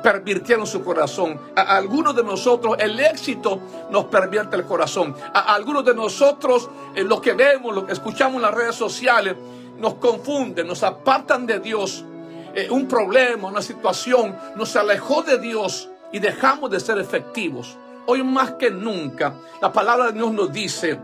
pervirtieron 0.03 0.67
su 0.67 0.83
corazón. 0.83 1.41
A 1.57 1.77
algunos 1.77 2.15
de 2.15 2.23
nosotros 2.23 2.77
el 2.79 2.99
éxito 3.01 3.61
nos 3.91 4.07
pervierte 4.07 4.57
el 4.57 4.65
corazón. 4.65 5.15
A 5.33 5.55
algunos 5.55 5.85
de 5.85 5.95
nosotros 5.95 6.69
eh, 6.95 7.03
lo 7.05 7.21
que 7.21 7.33
vemos, 7.33 7.75
lo 7.75 7.87
que 7.87 7.93
escuchamos 7.93 8.37
en 8.37 8.43
las 8.43 8.55
redes 8.55 8.75
sociales, 8.75 9.37
nos 9.79 9.95
confunden, 9.95 10.67
nos 10.67 10.83
apartan 10.83 11.47
de 11.47 11.61
Dios. 11.61 12.05
Eh, 12.55 12.69
un 12.71 12.87
problema, 12.89 13.49
una 13.49 13.63
situación 13.63 14.37
nos 14.57 14.75
alejó 14.77 15.23
de 15.23 15.39
Dios 15.39 15.89
y 16.13 16.19
dejamos 16.19 16.71
de 16.71 16.81
ser 16.81 16.99
efectivos. 16.99 17.77
Hoy 18.07 18.23
más 18.23 18.53
que 18.53 18.71
nunca, 18.71 19.35
la 19.61 19.73
palabra 19.73 20.07
de 20.07 20.13
Dios 20.13 20.33
nos 20.33 20.53
dice, 20.53 20.99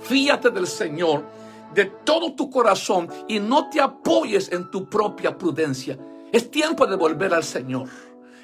fíate 0.00 0.50
del 0.50 0.66
Señor 0.66 1.36
de 1.74 1.84
todo 1.84 2.32
tu 2.32 2.50
corazón 2.50 3.08
y 3.28 3.38
no 3.38 3.68
te 3.68 3.80
apoyes 3.80 4.50
en 4.50 4.70
tu 4.70 4.86
propia 4.86 5.36
prudencia. 5.36 5.98
Es 6.36 6.50
tiempo 6.50 6.86
de 6.86 6.96
volver 6.96 7.32
al 7.32 7.44
Señor. 7.44 7.88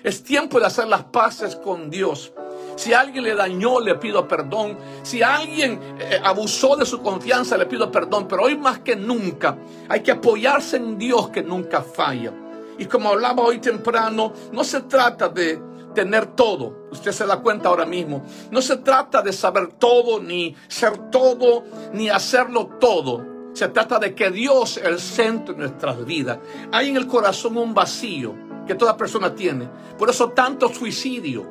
Es 0.02 0.25
tiempo 0.25 0.58
de 0.58 0.64
hacer 0.64 0.88
las 0.88 1.04
paces 1.04 1.56
con 1.56 1.90
Dios. 1.90 2.32
Si 2.75 2.94
alguien 2.94 3.22
le 3.22 3.34
dañó, 3.34 3.80
le 3.80 3.96
pido 3.96 4.26
perdón. 4.26 4.78
Si 5.02 5.22
alguien 5.22 5.78
eh, 6.00 6.18
abusó 6.25 6.75
de 6.75 6.87
su 6.87 7.02
confianza, 7.02 7.58
le 7.58 7.66
pido 7.66 7.92
perdón. 7.92 8.26
Pero 8.26 8.44
hoy 8.44 8.56
más 8.56 8.78
que 8.78 8.96
nunca 8.96 9.58
hay 9.90 10.00
que 10.00 10.12
apoyarse 10.12 10.78
en 10.78 10.96
Dios 10.96 11.28
que 11.28 11.42
nunca 11.42 11.82
falla. 11.82 12.32
Y 12.78 12.87
como 12.87 13.11
hablaba 13.11 13.42
hoy 13.42 13.58
temprano, 13.58 14.32
no 14.52 14.64
se 14.64 14.80
trata 14.80 15.28
de 15.28 15.61
tener 15.94 16.34
todo. 16.34 16.87
Usted 16.92 17.12
se 17.12 17.26
da 17.26 17.42
cuenta 17.42 17.68
ahora 17.68 17.84
mismo. 17.84 18.25
No 18.50 18.62
se 18.62 18.78
trata 18.78 19.20
de 19.20 19.34
saber 19.34 19.75
todo, 19.75 20.18
ni 20.18 20.56
ser 20.66 21.11
todo, 21.11 21.64
ni 21.92 22.08
hacerlo 22.08 22.70
todo. 22.80 23.32
Se 23.52 23.68
trata 23.68 23.99
de 23.99 24.14
que 24.14 24.30
Dios 24.30 24.78
es 24.78 24.85
el 24.85 24.99
centro 24.99 25.54
de 25.54 25.61
nuestras 25.61 26.04
vidas. 26.04 26.38
Hay 26.73 26.88
en 26.88 26.97
el 26.97 27.06
corazón 27.06 27.56
un 27.59 27.75
vacío 27.75 28.35
que 28.66 28.75
toda 28.75 28.97
persona 28.97 29.35
tiene. 29.35 29.68
Por 29.99 30.09
eso 30.09 30.30
tanto 30.30 30.73
suicidio. 30.73 31.47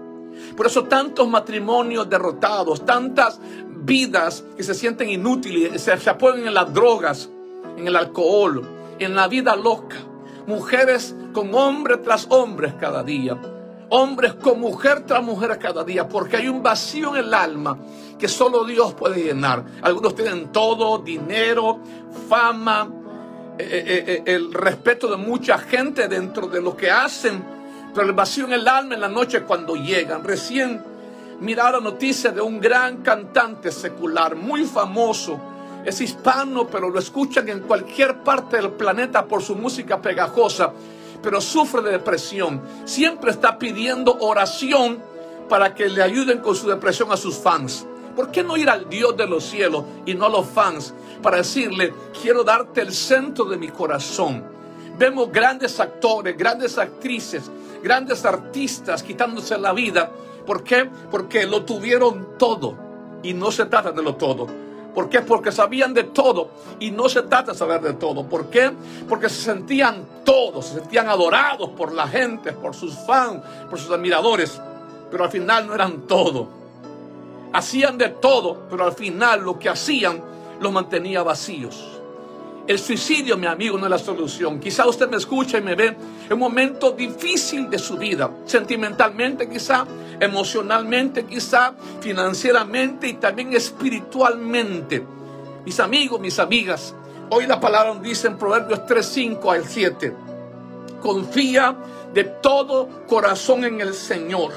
Por 0.56 0.66
eso 0.66 0.86
tantos 0.86 1.28
matrimonios 1.28 2.10
derrotados, 2.10 2.86
tantas 2.86 3.40
vidas 3.68 4.44
que 4.56 4.64
se 4.64 4.74
sienten 4.74 5.10
inútiles, 5.10 5.82
se, 5.82 5.98
se 5.98 6.10
apoyan 6.10 6.48
en 6.48 6.54
las 6.54 6.74
drogas, 6.74 7.30
en 7.78 7.88
el 7.88 7.96
alcohol, 7.96 8.64
en 8.98 9.16
la 9.16 9.28
vida 9.28 9.56
loca. 9.56 9.98
Mujeres 10.48 11.16
con 11.34 11.54
hombre 11.54 11.98
tras 11.98 12.26
hombre 12.30 12.74
cada 12.80 13.04
día. 13.04 13.40
Hombres 13.94 14.36
con 14.36 14.60
mujer 14.60 15.06
tras 15.06 15.24
mujer 15.24 15.58
cada 15.60 15.84
día. 15.84 16.08
Porque 16.08 16.38
hay 16.38 16.48
un 16.48 16.64
vacío 16.64 17.16
en 17.16 17.26
el 17.26 17.34
alma 17.34 17.78
que 18.18 18.28
solo 18.28 18.64
Dios 18.64 18.94
puede 18.94 19.24
llenar. 19.24 19.66
Algunos 19.82 20.16
tienen 20.16 20.52
todo, 20.52 21.00
dinero, 21.00 21.80
fama, 22.30 22.90
eh, 23.58 23.64
eh, 23.70 24.04
eh, 24.08 24.24
el 24.34 24.54
respeto 24.54 25.08
de 25.08 25.18
mucha 25.18 25.58
gente 25.58 26.08
dentro 26.08 26.48
de 26.48 26.62
lo 26.62 26.76
que 26.76 26.90
hacen, 26.90 27.44
pero 27.94 28.08
el 28.08 28.14
vacío 28.14 28.46
en 28.46 28.54
el 28.54 28.68
alma 28.68 28.96
en 28.96 29.02
la 29.02 29.10
noche 29.10 29.42
cuando 29.42 29.76
llegan. 29.76 30.24
Recién 30.24 30.82
miraba 31.42 31.74
la 31.74 31.80
noticia 31.82 32.32
de 32.32 32.42
un 32.42 32.60
gran 32.60 33.04
cantante 33.04 33.72
secular, 33.72 34.36
muy 34.36 34.64
famoso. 34.64 35.40
Es 35.84 36.00
hispano, 36.00 36.68
pero 36.68 36.90
lo 36.90 37.00
escuchan 37.00 37.50
en 37.50 37.62
cualquier 37.62 38.24
parte 38.24 38.58
del 38.58 38.72
planeta 38.72 39.26
por 39.26 39.42
su 39.42 39.56
música 39.56 40.02
pegajosa, 40.02 40.72
pero 41.22 41.42
sufre 41.42 41.82
de 41.82 41.92
depresión. 41.92 42.62
Siempre 42.86 43.32
está 43.32 43.58
pidiendo 43.58 44.18
oración 44.20 45.02
para 45.50 45.74
que 45.76 45.90
le 45.90 46.02
ayuden 46.02 46.40
con 46.40 46.56
su 46.56 46.68
depresión 46.68 47.12
a 47.12 47.18
sus 47.18 47.36
fans. 47.36 47.86
¿Por 48.16 48.32
qué 48.32 48.44
no 48.44 48.58
ir 48.58 48.70
al 48.70 48.90
Dios 48.90 49.16
de 49.16 49.28
los 49.28 49.44
cielos 49.44 49.84
y 50.06 50.14
no 50.14 50.26
a 50.26 50.30
los 50.30 50.48
fans 50.48 50.94
para 51.22 51.38
decirle, 51.38 51.94
quiero 52.22 52.44
darte 52.44 52.82
el 52.82 52.94
centro 52.94 53.46
de 53.46 53.58
mi 53.58 53.70
corazón? 53.70 54.44
Vemos 54.98 55.32
grandes 55.32 55.80
actores, 55.80 56.38
grandes 56.38 56.78
actrices, 56.78 57.50
grandes 57.82 58.26
artistas 58.26 59.04
quitándose 59.04 59.58
la 59.58 59.74
vida. 59.74 60.12
¿Por 60.46 60.64
qué? 60.64 60.90
Porque 61.10 61.46
lo 61.46 61.64
tuvieron 61.64 62.38
todo 62.38 62.76
y 63.24 63.34
no 63.34 63.52
se 63.52 63.66
trata 63.66 63.92
de 63.92 64.04
lo 64.04 64.16
todo. 64.16 64.48
¿Por 64.94 65.10
qué? 65.10 65.22
Porque 65.22 65.52
sabían 65.52 65.94
de 65.94 66.04
todo 66.04 66.50
y 66.80 66.92
no 66.92 67.08
se 67.08 67.22
trata 67.24 67.54
de 67.54 67.58
saber 67.58 67.82
de 67.82 67.94
todo. 67.94 68.28
¿Por 68.28 68.50
qué? 68.50 68.72
Porque 69.08 69.30
se 69.30 69.42
sentían 69.42 70.06
todos, 70.26 70.66
se 70.66 70.80
sentían 70.80 71.08
adorados 71.08 71.70
por 71.70 71.94
la 71.94 72.08
gente, 72.08 72.52
por 72.52 72.76
sus 72.76 72.94
fans, 73.06 73.42
por 73.70 73.80
sus 73.80 73.92
admiradores, 73.92 74.60
pero 75.10 75.24
al 75.24 75.32
final 75.32 75.68
no 75.68 75.76
eran 75.76 76.08
todo 76.08 76.62
Hacían 77.54 77.98
de 77.98 78.10
todo, 78.10 78.66
pero 78.70 78.86
al 78.86 78.94
final 78.94 79.42
lo 79.42 79.60
que 79.60 79.68
hacían 79.68 80.24
los 80.62 80.72
mantenía 80.72 81.22
vacíos. 81.22 82.01
El 82.68 82.78
suicidio, 82.78 83.38
mi 83.38 83.48
amigo, 83.48 83.78
no 83.78 83.86
es 83.86 83.90
la 83.90 83.98
solución. 83.98 84.60
Quizá 84.60 84.88
usted 84.88 85.10
me 85.10 85.18
escucha 85.18 85.58
y 85.58 85.62
me 85.62 85.74
ve 85.76 85.88
en 86.26 86.34
un 86.34 86.40
momento 86.40 86.92
difícil 86.92 87.70
de 87.70 87.80
su 87.80 87.98
vida, 87.98 88.30
sentimentalmente 88.46 89.50
quizá, 89.50 89.86
emocionalmente 90.20 91.26
quizá, 91.26 91.74
financieramente 92.00 93.08
y 93.08 93.14
también 93.14 93.54
espiritualmente. 93.54 95.04
Mis 95.66 95.80
amigos, 95.80 96.20
mis 96.20 96.38
amigas, 96.38 96.94
hoy 97.32 97.48
la 97.48 97.60
palabra 97.60 97.96
dice 97.96 98.28
en 98.28 98.38
Proverbios 98.38 98.86
3, 98.86 99.06
5 99.06 99.52
al 99.52 99.66
7. 99.66 100.16
Confía 101.02 101.76
de 102.14 102.26
todo 102.26 102.88
corazón 103.08 103.66
en 103.66 103.82
el 103.82 103.96
Señor 103.96 104.54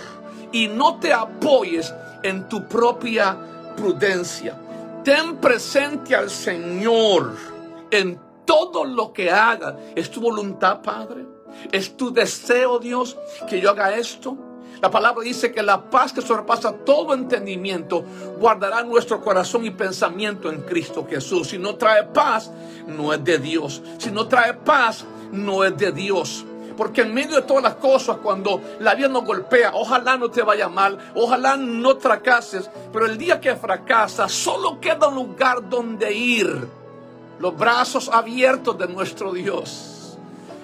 y 0.52 0.68
no 0.68 1.00
te 1.00 1.12
apoyes 1.12 1.92
en 2.22 2.48
tu 2.50 2.68
propia 2.68 3.36
prudencia. 3.76 4.56
Ten 5.02 5.36
presente 5.36 6.14
al 6.14 6.28
Señor 6.28 7.53
en 7.98 8.20
todo 8.44 8.84
lo 8.84 9.12
que 9.12 9.30
haga. 9.30 9.76
¿Es 9.94 10.10
tu 10.10 10.20
voluntad, 10.20 10.82
Padre? 10.82 11.26
¿Es 11.72 11.96
tu 11.96 12.12
deseo, 12.12 12.78
Dios, 12.78 13.16
que 13.48 13.60
yo 13.60 13.70
haga 13.70 13.96
esto? 13.96 14.36
La 14.82 14.90
palabra 14.90 15.24
dice 15.24 15.52
que 15.52 15.62
la 15.62 15.88
paz 15.88 16.12
que 16.12 16.20
sobrepasa 16.20 16.72
todo 16.84 17.14
entendimiento 17.14 18.04
guardará 18.38 18.82
nuestro 18.82 19.22
corazón 19.22 19.64
y 19.64 19.70
pensamiento 19.70 20.50
en 20.50 20.62
Cristo 20.62 21.06
Jesús. 21.08 21.48
Si 21.48 21.58
no 21.58 21.76
trae 21.76 22.04
paz, 22.04 22.50
no 22.86 23.12
es 23.14 23.24
de 23.24 23.38
Dios. 23.38 23.82
Si 23.98 24.10
no 24.10 24.26
trae 24.26 24.54
paz, 24.54 25.04
no 25.32 25.64
es 25.64 25.76
de 25.78 25.92
Dios. 25.92 26.44
Porque 26.76 27.02
en 27.02 27.14
medio 27.14 27.36
de 27.36 27.42
todas 27.42 27.62
las 27.62 27.76
cosas, 27.76 28.18
cuando 28.22 28.60
la 28.80 28.94
vida 28.94 29.08
nos 29.08 29.24
golpea, 29.24 29.70
ojalá 29.74 30.16
no 30.16 30.30
te 30.30 30.42
vaya 30.42 30.68
mal, 30.68 30.98
ojalá 31.14 31.56
no 31.56 31.98
fracases, 32.00 32.68
pero 32.92 33.06
el 33.06 33.16
día 33.16 33.40
que 33.40 33.54
fracasas, 33.54 34.32
solo 34.32 34.80
queda 34.80 35.06
un 35.06 35.14
lugar 35.14 35.68
donde 35.68 36.12
ir. 36.12 36.83
Los 37.38 37.56
brazos 37.56 38.08
abiertos 38.08 38.78
de 38.78 38.88
nuestro 38.88 39.32
Dios. 39.32 40.16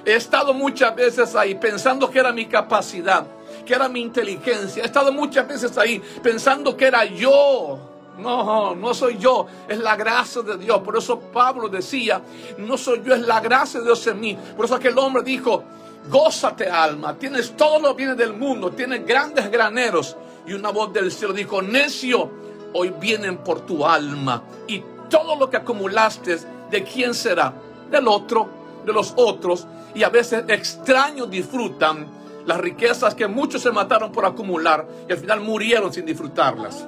He 0.05 0.15
estado 0.15 0.55
muchas 0.55 0.95
veces 0.95 1.35
ahí 1.35 1.55
pensando 1.55 2.11
que 2.11 2.19
era 2.19 2.33
mi 2.33 2.47
capacidad, 2.47 3.27
que 3.67 3.75
era 3.75 3.89
mi 3.89 4.01
inteligencia. 4.01 4.83
He 4.83 4.87
estado 4.87 5.13
muchas 5.13 5.47
veces 5.47 5.77
ahí 5.77 6.03
pensando 6.23 6.77
que 6.77 6.87
era 6.87 7.05
yo. 7.05 7.79
No, 8.19 8.75
no 8.75 8.93
soy 8.93 9.17
yo, 9.19 9.47
es 9.69 9.79
la 9.79 9.97
gracia 9.97 10.43
de 10.43 10.59
Dios. 10.59 10.81
Por 10.81 10.97
eso 10.97 11.19
Pablo 11.19 11.69
decía, 11.69 12.21
no 12.59 12.77
soy 12.77 13.03
yo, 13.05 13.15
es 13.15 13.23
la 13.23 13.41
gracia 13.41 13.81
de 13.81 13.87
Dios 13.87 14.07
en 14.07 14.21
mí. 14.21 14.39
Por 14.57 14.67
eso 14.67 14.75
aquel 14.75 14.99
hombre 14.99 15.23
dijo, 15.23 15.65
gózate 16.09 16.69
alma, 16.69 17.17
tienes 17.17 17.57
todo 17.57 17.79
lo 17.79 17.95
bienes 17.95 18.17
del 18.17 18.35
mundo, 18.35 18.71
tienes 18.73 19.07
grandes 19.07 19.51
graneros. 19.51 20.17
Y 20.47 20.53
una 20.53 20.71
voz 20.71 20.93
del 20.93 21.13
cielo 21.13 21.33
dijo, 21.33 21.63
necio, 21.63 22.31
hoy 22.75 22.93
vienen 22.99 23.39
por 23.39 23.61
tu 23.61 23.87
alma. 23.87 24.43
Y 24.67 24.83
todo 25.09 25.37
lo 25.37 25.49
que 25.49 25.59
acumulaste, 25.59 26.39
¿de 26.71 26.85
quién 26.85 27.15
será? 27.15 27.53
Del 27.91 28.07
otro, 28.09 28.49
de 28.85 28.93
los 28.93 29.13
otros. 29.17 29.67
Y 29.95 30.03
a 30.03 30.09
veces 30.09 30.45
extraños 30.49 31.31
disfrutan 31.31 32.07
las 32.47 32.59
riquezas 32.59 33.15
que 33.15 33.27
muchos 33.27 33.63
se 33.63 33.71
mataron 33.71 34.13
por 34.13 34.25
acumular 34.25 34.87
y 35.09 35.13
al 35.13 35.19
final 35.19 35.41
murieron 35.41 35.93
sin 35.93 36.07
disfrutarlas. 36.07 36.87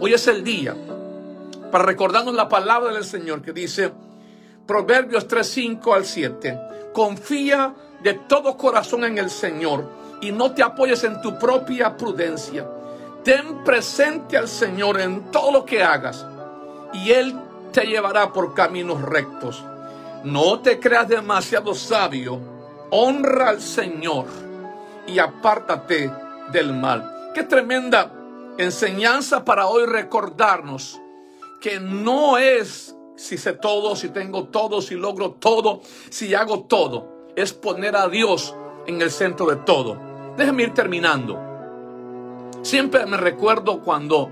Hoy 0.00 0.12
es 0.12 0.26
el 0.26 0.42
día 0.42 0.74
para 1.70 1.84
recordarnos 1.84 2.34
la 2.34 2.48
palabra 2.48 2.92
del 2.92 3.04
Señor 3.04 3.42
que 3.42 3.52
dice, 3.52 3.92
Proverbios 4.66 5.28
3, 5.28 5.46
5 5.46 5.94
al 5.94 6.04
7, 6.04 6.58
confía 6.92 7.74
de 8.02 8.14
todo 8.14 8.56
corazón 8.56 9.04
en 9.04 9.18
el 9.18 9.30
Señor 9.30 9.88
y 10.20 10.32
no 10.32 10.52
te 10.52 10.62
apoyes 10.62 11.04
en 11.04 11.20
tu 11.20 11.38
propia 11.38 11.96
prudencia. 11.96 12.66
Ten 13.22 13.64
presente 13.64 14.36
al 14.36 14.48
Señor 14.48 15.00
en 15.00 15.30
todo 15.30 15.50
lo 15.50 15.64
que 15.64 15.82
hagas 15.82 16.26
y 16.92 17.10
Él 17.10 17.34
te 17.74 17.86
llevará 17.86 18.32
por 18.32 18.54
caminos 18.54 19.02
rectos. 19.02 19.64
No 20.22 20.60
te 20.60 20.78
creas 20.78 21.08
demasiado 21.08 21.74
sabio. 21.74 22.40
Honra 22.90 23.48
al 23.48 23.60
Señor 23.60 24.26
y 25.08 25.18
apártate 25.18 26.08
del 26.52 26.72
mal. 26.72 27.32
Qué 27.34 27.42
tremenda 27.42 28.12
enseñanza 28.58 29.44
para 29.44 29.66
hoy 29.66 29.86
recordarnos 29.86 31.00
que 31.60 31.80
no 31.80 32.38
es 32.38 32.94
si 33.16 33.36
sé 33.36 33.54
todo, 33.54 33.96
si 33.96 34.10
tengo 34.10 34.44
todo, 34.44 34.80
si 34.80 34.94
logro 34.94 35.32
todo, 35.32 35.80
si 36.10 36.32
hago 36.32 36.60
todo 36.64 37.32
es 37.34 37.52
poner 37.52 37.96
a 37.96 38.08
Dios 38.08 38.54
en 38.86 39.02
el 39.02 39.10
centro 39.10 39.46
de 39.46 39.56
todo. 39.56 39.98
Déjame 40.36 40.62
ir 40.62 40.74
terminando. 40.74 41.40
Siempre 42.62 43.04
me 43.06 43.16
recuerdo 43.16 43.80
cuando 43.80 44.30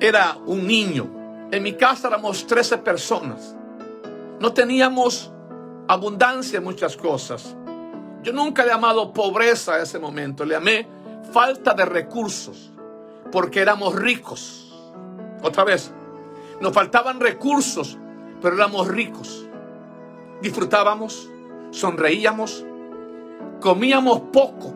era 0.00 0.38
un 0.46 0.66
niño. 0.66 1.17
En 1.50 1.62
mi 1.62 1.74
casa 1.74 2.08
éramos 2.08 2.46
13 2.46 2.78
personas. 2.78 3.54
No 4.40 4.52
teníamos 4.52 5.32
abundancia 5.88 6.58
en 6.58 6.64
muchas 6.64 6.96
cosas. 6.96 7.56
Yo 8.22 8.32
nunca 8.32 8.62
le 8.62 8.70
he 8.70 8.74
llamado 8.74 9.12
pobreza 9.12 9.74
a 9.74 9.82
ese 9.82 9.98
momento. 9.98 10.44
Le 10.44 10.54
llamé 10.54 10.86
falta 11.32 11.74
de 11.74 11.84
recursos. 11.84 12.70
Porque 13.32 13.60
éramos 13.60 13.94
ricos. 13.94 14.74
Otra 15.42 15.64
vez. 15.64 15.92
Nos 16.60 16.72
faltaban 16.72 17.20
recursos, 17.20 17.96
pero 18.42 18.56
éramos 18.56 18.88
ricos. 18.88 19.46
Disfrutábamos 20.42 21.28
sonreíamos, 21.70 22.64
comíamos 23.60 24.20
poco, 24.32 24.74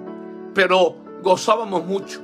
pero 0.55 0.97
gozábamos 1.23 1.85
mucho. 1.85 2.21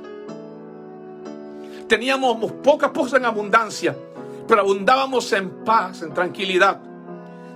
Teníamos 1.87 2.51
pocas 2.63 2.91
cosas 2.91 3.19
en 3.19 3.25
abundancia, 3.25 3.95
pero 4.49 4.61
abundábamos 4.61 5.31
en 5.33 5.63
paz, 5.63 6.01
en 6.01 6.11
tranquilidad. 6.11 6.81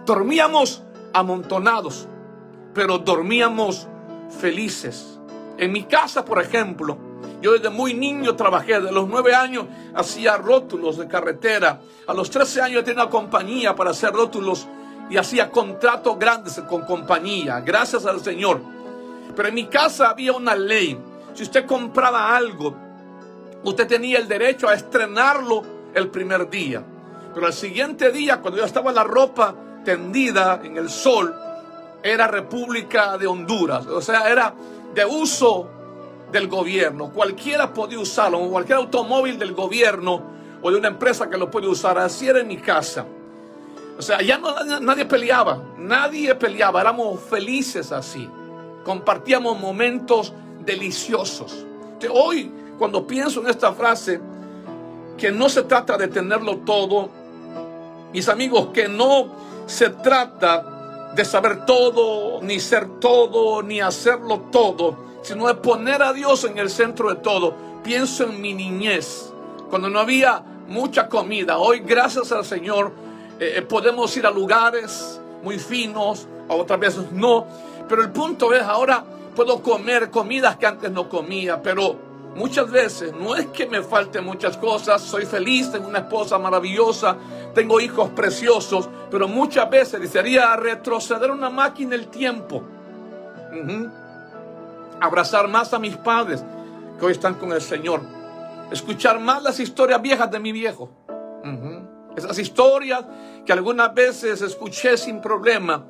Dormíamos 0.06 0.84
amontonados, 1.12 2.08
pero 2.72 3.00
dormíamos 3.00 3.88
felices. 4.40 5.20
En 5.58 5.72
mi 5.72 5.86
casa, 5.86 6.24
por 6.24 6.40
ejemplo, 6.40 6.96
yo 7.42 7.54
desde 7.54 7.72
muy 7.72 7.96
niño 7.96 8.36
trabajé, 8.36 8.80
de 8.80 8.92
los 8.92 9.08
nueve 9.08 9.34
años 9.34 9.66
hacía 9.96 10.38
rótulos 10.38 10.98
de 10.98 11.08
carretera, 11.08 11.82
a 12.06 12.14
los 12.14 12.30
trece 12.30 12.62
años 12.62 12.84
tenía 12.84 13.02
una 13.02 13.12
compañía 13.12 13.76
para 13.76 13.90
hacer 13.90 14.14
rótulos 14.14 14.68
y 15.10 15.18
hacía 15.18 15.50
contratos 15.50 16.20
grandes 16.20 16.62
con 16.70 16.86
compañía, 16.86 17.60
gracias 17.62 18.06
al 18.06 18.22
Señor. 18.22 18.62
Pero 19.36 19.48
en 19.48 19.56
mi 19.56 19.66
casa 19.66 20.12
había 20.12 20.34
una 20.34 20.56
ley. 20.56 20.96
Si 21.34 21.42
usted 21.42 21.66
compraba 21.66 22.36
algo, 22.36 22.76
usted 23.64 23.88
tenía 23.88 24.20
el 24.20 24.28
derecho 24.28 24.68
a 24.68 24.76
estrenarlo 24.76 25.73
el 25.94 26.10
primer 26.10 26.50
día. 26.50 26.84
Pero 27.34 27.48
al 27.48 27.54
siguiente 27.54 28.12
día, 28.12 28.42
cuando 28.42 28.60
ya 28.60 28.66
estaba 28.66 28.92
la 28.92 29.04
ropa 29.04 29.56
tendida 29.84 30.62
en 30.64 30.78
el 30.78 30.90
sol, 30.90 31.34
era 32.04 32.28
República 32.28 33.18
de 33.18 33.28
Honduras. 33.28 33.88
O 33.88 34.02
sea, 34.02 34.30
era 34.30 34.54
de 34.94 35.06
uso 35.06 35.68
del 36.32 36.48
gobierno. 36.48 37.10
Cualquiera 37.12 37.74
podía 37.74 38.00
usarlo, 38.00 38.40
cualquier 38.50 38.80
automóvil 38.80 39.40
del 39.40 39.54
gobierno 39.54 40.22
o 40.62 40.72
de 40.72 40.78
una 40.78 40.90
empresa 40.90 41.30
que 41.30 41.38
lo 41.38 41.50
puede 41.50 41.68
usar. 41.68 41.98
Así 41.98 42.28
era 42.28 42.40
en 42.40 42.48
mi 42.48 42.58
casa. 42.58 43.06
O 43.98 44.02
sea, 44.02 44.22
ya 44.22 44.38
no, 44.38 44.54
nadie 44.82 45.06
peleaba, 45.06 45.62
nadie 45.78 46.34
peleaba, 46.36 46.82
éramos 46.82 47.20
felices 47.20 47.92
así. 47.92 48.28
Compartíamos 48.84 49.60
momentos 49.60 50.34
deliciosos. 50.66 51.66
hoy, 52.12 52.52
cuando 52.78 53.06
pienso 53.06 53.42
en 53.42 53.50
esta 53.50 53.72
frase, 53.74 54.20
que 55.18 55.32
no 55.32 55.50
se 55.50 55.64
trata 55.64 55.98
de 55.98 56.08
tenerlo 56.08 56.58
todo, 56.58 57.10
mis 58.12 58.30
amigos, 58.30 58.70
que 58.74 58.88
no 58.88 59.28
se 59.66 59.90
trata 59.90 61.12
de 61.16 61.26
saber 61.26 61.66
todo, 61.66 62.42
ni 62.42 62.60
ser 62.60 63.00
todo, 63.00 63.62
ni 63.62 63.82
hacerlo 63.82 64.48
todo, 64.52 64.98
sino 65.22 65.48
de 65.48 65.56
poner 65.56 66.02
a 66.02 66.14
Dios 66.14 66.44
en 66.44 66.58
el 66.58 66.70
centro 66.70 67.10
de 67.10 67.16
todo. 67.16 67.54
Pienso 67.84 68.26
en 68.26 68.42
mi 68.42 68.54
niñez, 68.54 69.32
cuando 69.70 69.90
no 69.90 70.00
había 70.00 70.44
mucha 70.68 71.08
comida. 71.08 71.58
Hoy, 71.58 71.80
gracias 71.80 72.32
al 72.32 72.46
Señor, 72.46 72.92
eh, 73.40 73.56
eh, 73.58 73.62
podemos 73.62 74.16
ir 74.18 74.26
a 74.26 74.32
lugares 74.32 75.20
muy 75.44 75.60
finos, 75.60 76.28
a 76.50 76.56
otras 76.56 76.80
veces 76.80 77.12
no. 77.12 77.46
Pero 77.88 78.02
el 78.02 78.12
punto 78.12 78.54
es, 78.54 78.62
ahora 78.62 79.04
puedo 79.36 79.62
comer 79.62 80.10
comidas 80.10 80.58
que 80.58 80.66
antes 80.66 80.92
no 80.92 81.10
comía, 81.10 81.62
pero 81.62 81.96
muchas 82.36 82.70
veces 82.70 83.14
no 83.14 83.36
es 83.36 83.48
que 83.48 83.68
me 83.68 83.82
falten 83.82 84.26
muchas 84.26 84.58
cosas, 84.58 85.02
soy 85.02 85.26
feliz, 85.26 85.72
tengo 85.72 85.88
una 85.88 86.00
esposa 86.00 86.38
maravillosa, 86.38 87.16
tengo 87.54 87.80
hijos 87.80 88.10
preciosos, 88.10 88.90
pero 89.12 89.28
muchas 89.28 89.70
veces 89.70 90.02
desearía 90.02 90.56
retroceder 90.56 91.32
una 91.32 91.50
máquina 91.50 91.96
el 91.96 92.08
tiempo. 92.08 92.64
Abrazar 95.00 95.48
más 95.48 95.74
a 95.74 95.80
mis 95.80 95.96
padres 95.98 96.44
que 97.00 97.06
hoy 97.06 97.12
están 97.12 97.36
con 97.36 97.52
el 97.52 97.62
Señor. 97.62 98.02
Escuchar 98.72 99.20
más 99.20 99.44
las 99.44 99.60
historias 99.60 100.02
viejas 100.02 100.32
de 100.32 100.40
mi 100.40 100.52
viejo. 100.52 100.90
Esas 102.16 102.38
historias 102.40 103.06
que 103.46 103.54
algunas 103.54 103.94
veces 103.94 104.42
escuché 104.42 104.98
sin 104.98 105.20
problema, 105.20 105.86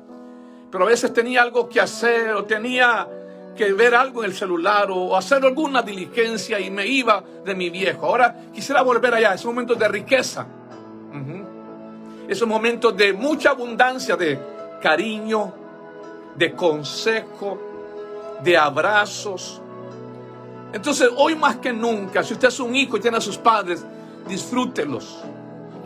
pero 0.70 0.84
a 0.84 0.88
veces 0.88 1.12
tenía 1.12 1.42
algo 1.42 1.68
que 1.68 1.80
hacer 1.80 2.34
o 2.34 2.44
tenía 2.44 3.08
que 3.54 3.72
ver 3.72 3.94
algo 3.94 4.22
en 4.24 4.30
el 4.30 4.36
celular 4.36 4.88
o 4.90 5.16
hacer 5.16 5.44
alguna 5.44 5.82
diligencia 5.82 6.58
y 6.60 6.70
me 6.70 6.86
iba 6.86 7.22
de 7.44 7.54
mi 7.54 7.70
viejo. 7.70 8.06
Ahora 8.06 8.34
quisiera 8.52 8.82
volver 8.82 9.14
allá, 9.14 9.34
esos 9.34 9.46
momentos 9.46 9.78
de 9.78 9.88
riqueza, 9.88 10.46
esos 12.28 12.48
momentos 12.48 12.96
de 12.96 13.12
mucha 13.12 13.50
abundancia 13.50 14.16
de 14.16 14.38
cariño, 14.80 15.52
de 16.34 16.52
consejo, 16.52 17.60
de 18.42 18.56
abrazos. 18.56 19.60
Entonces, 20.72 21.08
hoy 21.16 21.36
más 21.36 21.56
que 21.56 21.72
nunca, 21.72 22.22
si 22.24 22.34
usted 22.34 22.48
es 22.48 22.60
un 22.60 22.74
hijo 22.74 22.96
y 22.96 23.00
tiene 23.00 23.18
a 23.18 23.20
sus 23.20 23.38
padres, 23.38 23.84
disfrútelos 24.26 25.24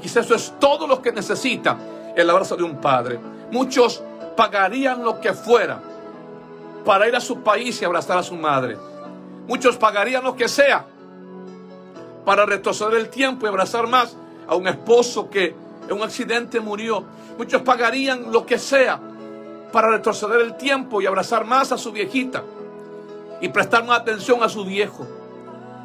Quizás 0.00 0.26
eso 0.26 0.34
es 0.34 0.54
todo 0.58 0.86
lo 0.86 1.02
que 1.02 1.12
necesita 1.12 1.76
el 2.14 2.30
abrazo 2.30 2.56
de 2.56 2.62
un 2.62 2.80
padre. 2.80 3.18
Muchos 3.50 4.02
pagarían 4.36 5.02
lo 5.02 5.20
que 5.20 5.32
fuera 5.32 5.80
para 6.84 7.08
ir 7.08 7.16
a 7.16 7.20
su 7.20 7.40
país 7.40 7.80
y 7.80 7.84
abrazar 7.84 8.18
a 8.18 8.22
su 8.22 8.34
madre. 8.34 8.76
Muchos 9.46 9.76
pagarían 9.76 10.24
lo 10.24 10.36
que 10.36 10.48
sea 10.48 10.86
para 12.24 12.44
retroceder 12.44 12.94
el 12.94 13.08
tiempo 13.08 13.46
y 13.46 13.48
abrazar 13.48 13.86
más 13.86 14.16
a 14.46 14.54
un 14.54 14.66
esposo 14.66 15.30
que 15.30 15.54
en 15.88 15.92
un 15.96 16.02
accidente 16.02 16.60
murió. 16.60 17.04
Muchos 17.38 17.62
pagarían 17.62 18.30
lo 18.30 18.44
que 18.44 18.58
sea 18.58 19.00
para 19.72 19.90
retroceder 19.90 20.40
el 20.40 20.56
tiempo 20.56 21.00
y 21.00 21.06
abrazar 21.06 21.44
más 21.44 21.72
a 21.72 21.78
su 21.78 21.92
viejita 21.92 22.42
y 23.40 23.48
prestar 23.48 23.84
más 23.84 24.00
atención 24.00 24.42
a 24.42 24.48
su 24.48 24.64
viejo 24.64 25.06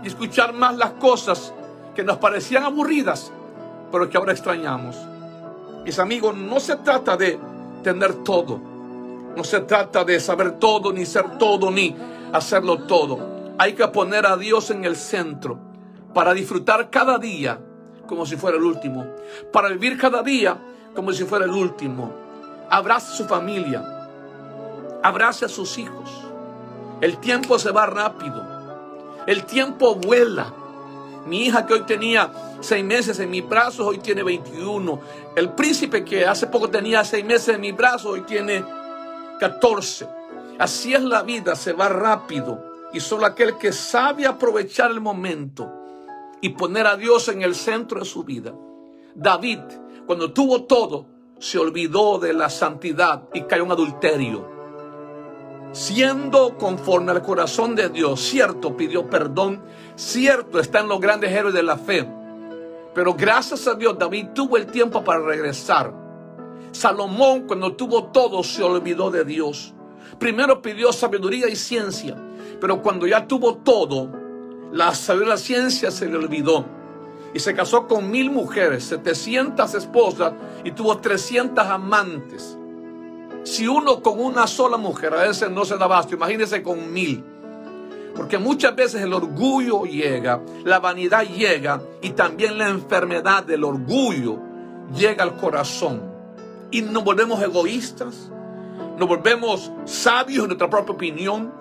y 0.03 0.07
escuchar 0.07 0.53
más 0.53 0.75
las 0.77 0.91
cosas 0.91 1.53
que 1.95 2.03
nos 2.03 2.17
parecían 2.17 2.63
aburridas, 2.63 3.31
pero 3.91 4.09
que 4.09 4.17
ahora 4.17 4.31
extrañamos. 4.31 4.97
Mis 5.85 5.99
amigos, 5.99 6.35
no 6.35 6.59
se 6.59 6.77
trata 6.77 7.15
de 7.15 7.39
tener 7.83 8.15
todo, 8.23 8.59
no 9.35 9.43
se 9.43 9.61
trata 9.61 10.03
de 10.03 10.19
saber 10.19 10.59
todo, 10.59 10.93
ni 10.93 11.05
ser 11.05 11.37
todo, 11.37 11.71
ni 11.71 11.95
hacerlo 12.31 12.79
todo. 12.83 13.53
Hay 13.57 13.73
que 13.73 13.87
poner 13.87 14.25
a 14.25 14.37
Dios 14.37 14.69
en 14.71 14.85
el 14.85 14.95
centro 14.95 15.59
para 16.13 16.33
disfrutar 16.33 16.89
cada 16.89 17.17
día 17.17 17.59
como 18.07 18.25
si 18.25 18.35
fuera 18.35 18.57
el 18.57 18.63
último, 18.63 19.05
para 19.51 19.69
vivir 19.69 19.97
cada 19.97 20.21
día 20.21 20.57
como 20.93 21.11
si 21.13 21.23
fuera 21.23 21.45
el 21.45 21.51
último. 21.51 22.13
Abrace 22.69 23.13
a 23.13 23.15
su 23.15 23.25
familia, 23.25 24.09
abrace 25.01 25.45
a 25.45 25.49
sus 25.49 25.77
hijos. 25.77 26.09
El 27.01 27.17
tiempo 27.17 27.57
se 27.57 27.71
va 27.71 27.85
rápido, 27.85 28.45
el 29.25 29.45
tiempo 29.45 29.95
vuela. 29.95 30.53
Mi 31.25 31.45
hija 31.45 31.65
que 31.65 31.73
hoy 31.73 31.83
tenía 31.83 32.31
seis 32.59 32.83
meses 32.83 33.17
en 33.19 33.31
mis 33.31 33.47
brazos, 33.47 33.87
hoy 33.87 33.99
tiene 33.99 34.23
21. 34.23 34.99
El 35.35 35.51
príncipe 35.51 36.03
que 36.03 36.25
hace 36.25 36.47
poco 36.47 36.69
tenía 36.69 37.03
seis 37.05 37.23
meses 37.23 37.55
en 37.55 37.61
mis 37.61 37.75
brazos, 37.75 38.11
hoy 38.11 38.21
tiene 38.21 38.63
14. 39.39 40.07
Así 40.59 40.93
es 40.93 41.01
la 41.01 41.23
vida, 41.23 41.55
se 41.55 41.73
va 41.73 41.89
rápido. 41.89 42.73
Y 42.93 42.99
solo 42.99 43.25
aquel 43.25 43.57
que 43.57 43.71
sabe 43.71 44.25
aprovechar 44.25 44.91
el 44.91 45.01
momento 45.01 45.71
y 46.41 46.49
poner 46.49 46.85
a 46.85 46.95
Dios 46.95 47.27
en 47.29 47.41
el 47.41 47.55
centro 47.55 47.99
de 47.99 48.05
su 48.05 48.23
vida. 48.23 48.53
David, 49.15 49.59
cuando 50.05 50.31
tuvo 50.31 50.63
todo, 50.63 51.05
se 51.39 51.57
olvidó 51.57 52.19
de 52.19 52.33
la 52.33 52.49
santidad 52.49 53.23
y 53.33 53.41
cayó 53.43 53.63
en 53.63 53.71
adulterio. 53.71 54.53
Siendo 55.71 56.57
conforme 56.57 57.11
al 57.11 57.23
corazón 57.23 57.75
de 57.75 57.89
Dios, 57.89 58.19
cierto, 58.21 58.77
pidió 58.77 59.09
perdón, 59.09 59.63
cierto, 59.95 60.59
está 60.59 60.81
en 60.81 60.87
los 60.87 60.99
grandes 60.99 61.31
héroes 61.31 61.55
de 61.55 61.63
la 61.63 61.77
fe. 61.77 62.07
Pero 62.93 63.15
gracias 63.15 63.67
a 63.67 63.73
Dios, 63.73 63.97
David 63.97 64.27
tuvo 64.35 64.57
el 64.57 64.67
tiempo 64.67 65.03
para 65.03 65.19
regresar. 65.19 66.02
Salomón, 66.73 67.47
cuando 67.47 67.75
tuvo 67.75 68.05
todo, 68.05 68.43
se 68.43 68.63
olvidó 68.63 69.11
de 69.11 69.23
Dios. 69.23 69.73
Primero 70.19 70.61
pidió 70.61 70.91
sabiduría 70.91 71.47
y 71.47 71.55
ciencia, 71.55 72.17
pero 72.59 72.81
cuando 72.81 73.07
ya 73.07 73.27
tuvo 73.27 73.57
todo, 73.57 74.09
la 74.71 74.93
sabiduría 74.95 75.35
la 75.35 75.37
ciencia 75.37 75.91
se 75.91 76.07
le 76.07 76.17
olvidó. 76.17 76.65
Y 77.33 77.39
se 77.39 77.53
casó 77.53 77.87
con 77.87 78.11
mil 78.11 78.31
mujeres, 78.31 78.83
700 78.85 79.73
esposas 79.75 80.33
y 80.63 80.71
tuvo 80.71 80.97
300 80.97 81.65
amantes. 81.65 82.57
Si 83.43 83.67
uno 83.67 84.01
con 84.01 84.19
una 84.19 84.47
sola 84.47 84.77
mujer 84.77 85.13
a 85.13 85.23
veces 85.23 85.49
no 85.49 85.65
se 85.65 85.77
da 85.77 85.87
basto, 85.87 86.15
imagínese 86.15 86.63
con 86.63 86.91
mil. 86.91 87.23
Porque 88.15 88.37
muchas 88.37 88.75
veces 88.75 89.01
el 89.01 89.13
orgullo 89.13 89.83
llega, 89.83 90.41
la 90.63 90.79
vanidad 90.79 91.23
llega 91.23 91.81
y 92.01 92.11
también 92.11 92.57
la 92.57 92.69
enfermedad 92.69 93.43
del 93.43 93.63
orgullo 93.63 94.39
llega 94.95 95.23
al 95.23 95.35
corazón. 95.35 96.12
Y 96.73 96.81
nos 96.81 97.03
volvemos 97.03 97.39
egoístas, 97.39 98.31
nos 98.97 99.07
volvemos 99.07 99.71
sabios 99.85 100.39
en 100.39 100.47
nuestra 100.47 100.71
propia 100.71 100.95
opinión 100.95 101.53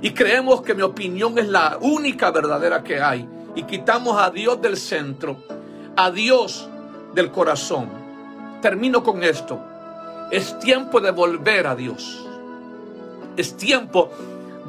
y 0.00 0.12
creemos 0.12 0.62
que 0.62 0.76
mi 0.76 0.82
opinión 0.82 1.36
es 1.40 1.48
la 1.48 1.76
única 1.80 2.30
verdadera 2.30 2.84
que 2.84 3.02
hay 3.02 3.28
y 3.56 3.64
quitamos 3.64 4.16
a 4.16 4.30
Dios 4.30 4.62
del 4.62 4.76
centro, 4.76 5.38
a 5.96 6.12
Dios 6.12 6.68
del 7.12 7.32
corazón. 7.32 7.88
Termino 8.62 9.02
con 9.02 9.24
esto. 9.24 9.60
Es 10.30 10.56
tiempo 10.60 11.00
de 11.00 11.10
volver 11.10 11.66
a 11.66 11.74
Dios. 11.74 12.24
Es 13.36 13.56
tiempo 13.56 14.08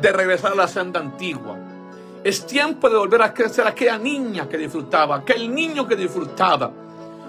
de 0.02 0.12
regresar 0.12 0.54
a 0.54 0.56
la 0.56 0.68
senda 0.68 1.00
antigua. 1.00 1.60
Es 2.24 2.48
tiempo 2.48 2.90
de 2.90 2.98
volver 2.98 3.22
a 3.22 3.36
crecer 3.36 3.68
aquella 3.68 4.00
niña 4.00 4.50
que 4.50 4.58
disfrutaba, 4.58 5.18
aquel 5.18 5.54
niño 5.54 5.88
que 5.88 5.96
disfrutaba. 5.96 6.72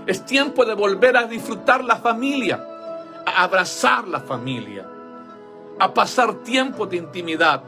Es 0.06 0.26
tiempo 0.26 0.64
de 0.64 0.74
volver 0.74 1.16
a 1.16 1.26
disfrutar 1.26 1.84
la 1.84 1.96
familia, 1.96 2.64
a 3.24 3.44
abrazar 3.44 4.08
la 4.08 4.20
familia, 4.20 4.84
a 5.78 5.94
pasar 5.94 6.42
tiempo 6.42 6.86
de 6.86 6.96
intimidad. 6.96 7.62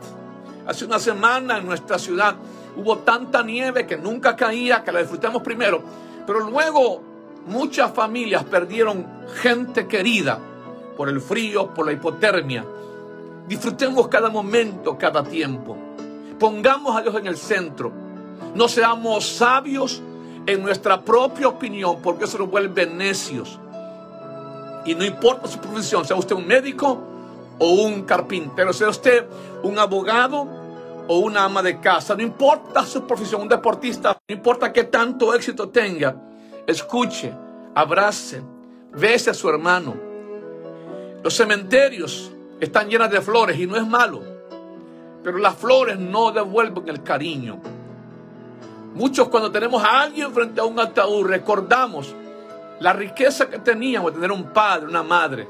Hace 0.67 0.85
una 0.85 0.99
semana 0.99 1.59
en 1.59 1.67
nuestra 1.67 1.99
ciudad 1.99 2.35
hubo 2.77 2.99
tanta 2.99 3.43
nieve 3.43 3.87
que 3.87 3.97
nunca 3.97 4.35
caía, 4.35 4.83
que 4.83 4.91
la 4.91 5.01
disfrutamos 5.01 5.43
primero. 5.43 5.83
Pero 6.27 6.41
luego 6.41 7.03
muchas 7.47 7.93
familias 7.93 8.43
perdieron 8.45 9.07
gente 9.43 9.87
querida 9.87 10.39
por 10.97 11.09
el 11.09 11.21
frío, 11.21 11.73
por 11.73 11.87
la 11.87 11.93
hipotermia. 11.93 12.65
Disfrutemos 13.47 14.09
cada 14.09 14.29
momento, 14.29 14.99
cada 14.99 15.23
tiempo. 15.23 15.77
Pongamos 16.39 16.97
a 16.97 17.03
Dios 17.03 17.15
en 17.15 17.27
el 17.29 17.37
centro. 17.37 17.93
No 18.55 18.67
seamos 18.67 19.25
sabios 19.25 20.03
en 20.47 20.63
nuestra 20.63 21.01
propia 21.01 21.49
opinión 21.49 22.01
porque 22.03 22.25
eso 22.25 22.39
nos 22.39 22.51
vuelve 22.51 22.87
necios. 22.87 23.59
Y 24.85 24.95
no 24.95 25.05
importa 25.05 25.49
su 25.49 25.59
profesión, 25.59 26.05
sea 26.05 26.17
usted 26.17 26.37
un 26.37 26.47
médico, 26.47 27.15
o 27.59 27.73
un 27.85 28.03
carpintero, 28.03 28.73
sea 28.73 28.89
usted 28.89 29.27
un 29.63 29.79
abogado 29.79 30.47
o 31.07 31.19
una 31.19 31.45
ama 31.45 31.63
de 31.63 31.81
casa, 31.81 32.15
no 32.15 32.23
importa 32.23 32.85
su 32.85 33.07
profesión, 33.07 33.43
un 33.43 33.49
deportista, 33.49 34.17
no 34.29 34.35
importa 34.35 34.73
qué 34.73 34.85
tanto 34.85 35.35
éxito 35.35 35.69
tenga, 35.69 36.17
escuche, 36.67 37.33
abrace, 37.75 38.43
bese 38.93 39.31
a 39.31 39.35
su 39.35 39.49
hermano. 39.49 39.95
Los 41.23 41.35
cementerios 41.35 42.33
están 42.59 42.89
llenos 42.89 43.11
de 43.11 43.21
flores 43.21 43.59
y 43.59 43.67
no 43.67 43.77
es 43.77 43.87
malo, 43.87 44.23
pero 45.23 45.39
las 45.39 45.55
flores 45.57 45.99
no 45.99 46.33
devuelven 46.33 46.89
el 46.89 47.03
cariño. 47.03 47.61
Muchos 48.95 49.29
cuando 49.29 49.51
tenemos 49.51 49.83
a 49.83 50.03
alguien 50.03 50.33
frente 50.33 50.61
a 50.61 50.65
un 50.65 50.79
ataúd 50.79 51.27
recordamos 51.27 52.15
la 52.79 52.93
riqueza 52.93 53.51
que 53.51 53.59
teníamos 53.59 54.13
de 54.13 54.21
tener 54.21 54.31
un 54.31 54.53
padre, 54.53 54.87
una 54.87 55.03
madre. 55.03 55.49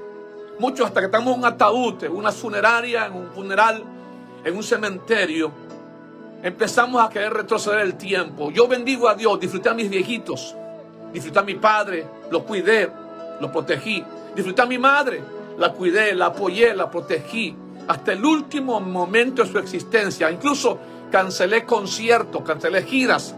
Muchos 0.58 0.86
hasta 0.86 1.00
que 1.00 1.06
estamos 1.06 1.34
en 1.34 1.40
un 1.40 1.44
ataúd, 1.44 2.02
en 2.04 2.12
una 2.12 2.32
funeraria, 2.32 3.06
en 3.06 3.12
un 3.14 3.30
funeral, 3.32 3.82
en 4.44 4.56
un 4.56 4.62
cementerio, 4.62 5.52
empezamos 6.42 7.04
a 7.04 7.10
querer 7.10 7.34
retroceder 7.34 7.80
el 7.80 7.96
tiempo. 7.96 8.50
Yo 8.50 8.66
bendigo 8.66 9.08
a 9.08 9.14
Dios, 9.14 9.38
disfruté 9.38 9.68
a 9.68 9.74
mis 9.74 9.90
viejitos, 9.90 10.54
disfruté 11.12 11.38
a 11.38 11.42
mi 11.42 11.54
padre, 11.54 12.06
lo 12.30 12.44
cuidé, 12.44 12.90
lo 13.40 13.50
protegí. 13.52 14.02
Disfruté 14.34 14.62
a 14.62 14.66
mi 14.66 14.78
madre, 14.78 15.22
la 15.58 15.72
cuidé, 15.72 16.14
la 16.14 16.26
apoyé, 16.26 16.74
la 16.74 16.90
protegí. 16.90 17.54
Hasta 17.86 18.12
el 18.12 18.24
último 18.24 18.80
momento 18.80 19.44
de 19.44 19.50
su 19.50 19.58
existencia. 19.58 20.30
Incluso 20.30 20.78
cancelé 21.14 21.64
conciertos, 21.64 22.42
cancelé 22.42 22.82
giras 22.82 23.36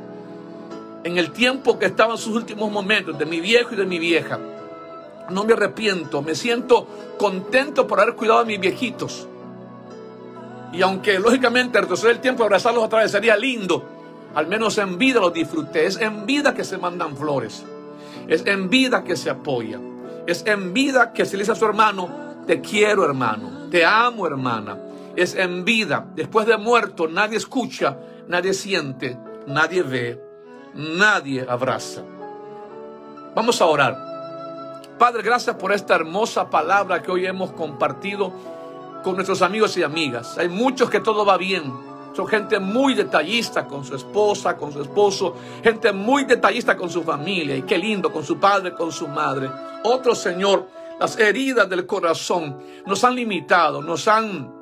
en 1.04 1.18
el 1.18 1.30
tiempo 1.30 1.78
que 1.78 1.84
estaban 1.84 2.16
sus 2.16 2.34
últimos 2.34 2.72
momentos 2.72 3.18
de 3.18 3.26
mi 3.26 3.38
viejo 3.38 3.74
y 3.74 3.76
de 3.76 3.84
mi 3.84 3.98
vieja 3.98 4.38
no 5.28 5.44
me 5.44 5.52
arrepiento, 5.52 6.22
me 6.22 6.34
siento 6.34 6.86
contento 7.18 7.86
por 7.86 8.00
haber 8.00 8.14
cuidado 8.14 8.38
a 8.38 8.44
mis 8.46 8.58
viejitos. 8.58 9.28
Y 10.72 10.80
aunque 10.80 11.18
lógicamente 11.18 11.78
retroceder 11.78 12.16
el 12.16 12.22
tiempo 12.22 12.44
y 12.44 12.46
abrazarlos 12.46 12.82
otra 12.82 13.00
vez 13.00 13.10
sería 13.10 13.36
lindo, 13.36 13.84
al 14.34 14.46
menos 14.46 14.78
en 14.78 14.96
vida 14.96 15.20
los 15.20 15.34
disfruté. 15.34 15.84
Es 15.84 16.00
en 16.00 16.24
vida 16.24 16.54
que 16.54 16.64
se 16.64 16.78
mandan 16.78 17.14
flores. 17.14 17.62
Es 18.26 18.46
en 18.46 18.70
vida 18.70 19.04
que 19.04 19.16
se 19.16 19.28
apoya. 19.28 19.78
Es 20.26 20.46
en 20.46 20.72
vida 20.72 21.12
que 21.12 21.26
se 21.26 21.36
le 21.36 21.42
dice 21.42 21.52
a 21.52 21.56
su 21.56 21.66
hermano, 21.66 22.08
te 22.46 22.62
quiero 22.62 23.04
hermano, 23.04 23.68
te 23.70 23.84
amo 23.84 24.26
hermana. 24.26 24.85
Es 25.16 25.34
en 25.34 25.64
vida. 25.64 26.06
Después 26.14 26.46
de 26.46 26.56
muerto 26.56 27.08
nadie 27.08 27.38
escucha, 27.38 27.98
nadie 28.28 28.54
siente, 28.54 29.18
nadie 29.46 29.82
ve, 29.82 30.22
nadie 30.74 31.46
abraza. 31.48 32.02
Vamos 33.34 33.60
a 33.60 33.66
orar. 33.66 34.06
Padre, 34.98 35.22
gracias 35.22 35.56
por 35.56 35.72
esta 35.72 35.94
hermosa 35.94 36.48
palabra 36.48 37.02
que 37.02 37.10
hoy 37.10 37.26
hemos 37.26 37.52
compartido 37.52 38.32
con 39.04 39.14
nuestros 39.14 39.42
amigos 39.42 39.76
y 39.76 39.82
amigas. 39.82 40.38
Hay 40.38 40.48
muchos 40.48 40.88
que 40.88 41.00
todo 41.00 41.24
va 41.24 41.36
bien. 41.36 41.70
Son 42.14 42.26
gente 42.26 42.58
muy 42.58 42.94
detallista 42.94 43.66
con 43.66 43.84
su 43.84 43.94
esposa, 43.94 44.56
con 44.56 44.72
su 44.72 44.80
esposo, 44.80 45.34
gente 45.62 45.92
muy 45.92 46.24
detallista 46.24 46.76
con 46.78 46.88
su 46.88 47.02
familia. 47.02 47.54
Y 47.56 47.62
qué 47.62 47.76
lindo, 47.76 48.10
con 48.10 48.24
su 48.24 48.38
padre, 48.38 48.72
con 48.72 48.90
su 48.90 49.06
madre. 49.06 49.50
Otros, 49.84 50.18
Señor, 50.18 50.66
las 50.98 51.18
heridas 51.18 51.68
del 51.68 51.84
corazón 51.84 52.58
nos 52.86 53.04
han 53.04 53.14
limitado, 53.14 53.82
nos 53.82 54.08
han 54.08 54.55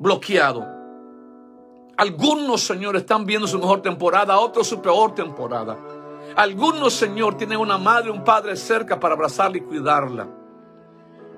bloqueado. 0.00 0.66
Algunos, 1.96 2.62
Señor, 2.62 2.96
están 2.96 3.26
viendo 3.26 3.46
su 3.46 3.58
mejor 3.58 3.82
temporada, 3.82 4.38
otros 4.38 4.66
su 4.66 4.80
peor 4.80 5.14
temporada. 5.14 5.76
Algunos, 6.34 6.94
Señor, 6.94 7.36
tienen 7.36 7.58
una 7.58 7.76
madre, 7.76 8.10
un 8.10 8.24
padre 8.24 8.56
cerca 8.56 8.98
para 8.98 9.14
abrazarla 9.14 9.58
y 9.58 9.60
cuidarla. 9.60 10.26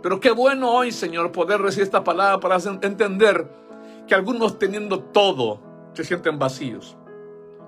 Pero 0.01 0.21
qué 0.21 0.31
bueno 0.31 0.71
hoy, 0.71 0.93
Señor, 0.93 1.33
poder 1.33 1.61
recibir 1.61 1.85
esta 1.85 2.05
palabra 2.05 2.39
para 2.39 2.57
entender 2.57 3.51
que 4.07 4.15
algunos 4.15 4.59
teniendo 4.59 5.01
todo 5.01 5.61
se 5.93 6.05
sienten 6.05 6.39
vacíos. 6.39 6.97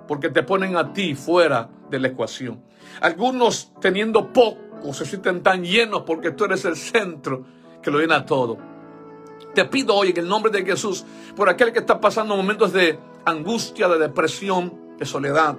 Porque 0.07 0.29
te 0.29 0.43
ponen 0.43 0.77
a 0.77 0.93
ti 0.93 1.15
fuera 1.15 1.69
de 1.91 1.99
la 1.99 2.09
ecuación. 2.09 2.63
Algunos 3.01 3.73
teniendo 3.81 4.33
poco 4.33 4.93
se 4.93 5.07
sienten 5.07 5.43
tan 5.43 5.65
llenos 5.65 6.03
porque 6.03 6.31
tú 6.31 6.45
eres 6.45 6.65
el 6.65 6.77
centro 6.77 7.45
que 7.83 7.91
lo 7.91 7.99
llena 7.99 8.25
todo. 8.25 8.74
Te 9.55 9.64
pido 9.64 9.95
hoy 9.95 10.11
en 10.11 10.19
el 10.19 10.29
nombre 10.29 10.51
de 10.51 10.64
Jesús 10.64 11.05
por 11.37 11.49
aquel 11.49 11.73
que 11.73 11.79
está 11.79 12.01
pasando 12.01 12.37
momentos 12.37 12.73
de 12.73 12.99
angustia, 13.25 13.88
de 13.88 13.99
depresión, 13.99 14.97
de 14.99 15.07
soledad. 15.07 15.57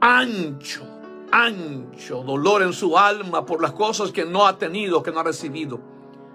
Ancho, 0.00 0.84
ancho 1.32 2.22
dolor 2.22 2.62
en 2.62 2.72
su 2.72 2.96
alma 2.96 3.44
por 3.44 3.60
las 3.60 3.72
cosas 3.72 4.12
que 4.12 4.24
no 4.24 4.46
ha 4.46 4.56
tenido, 4.56 5.02
que 5.02 5.10
no 5.10 5.20
ha 5.20 5.24
recibido. 5.24 5.80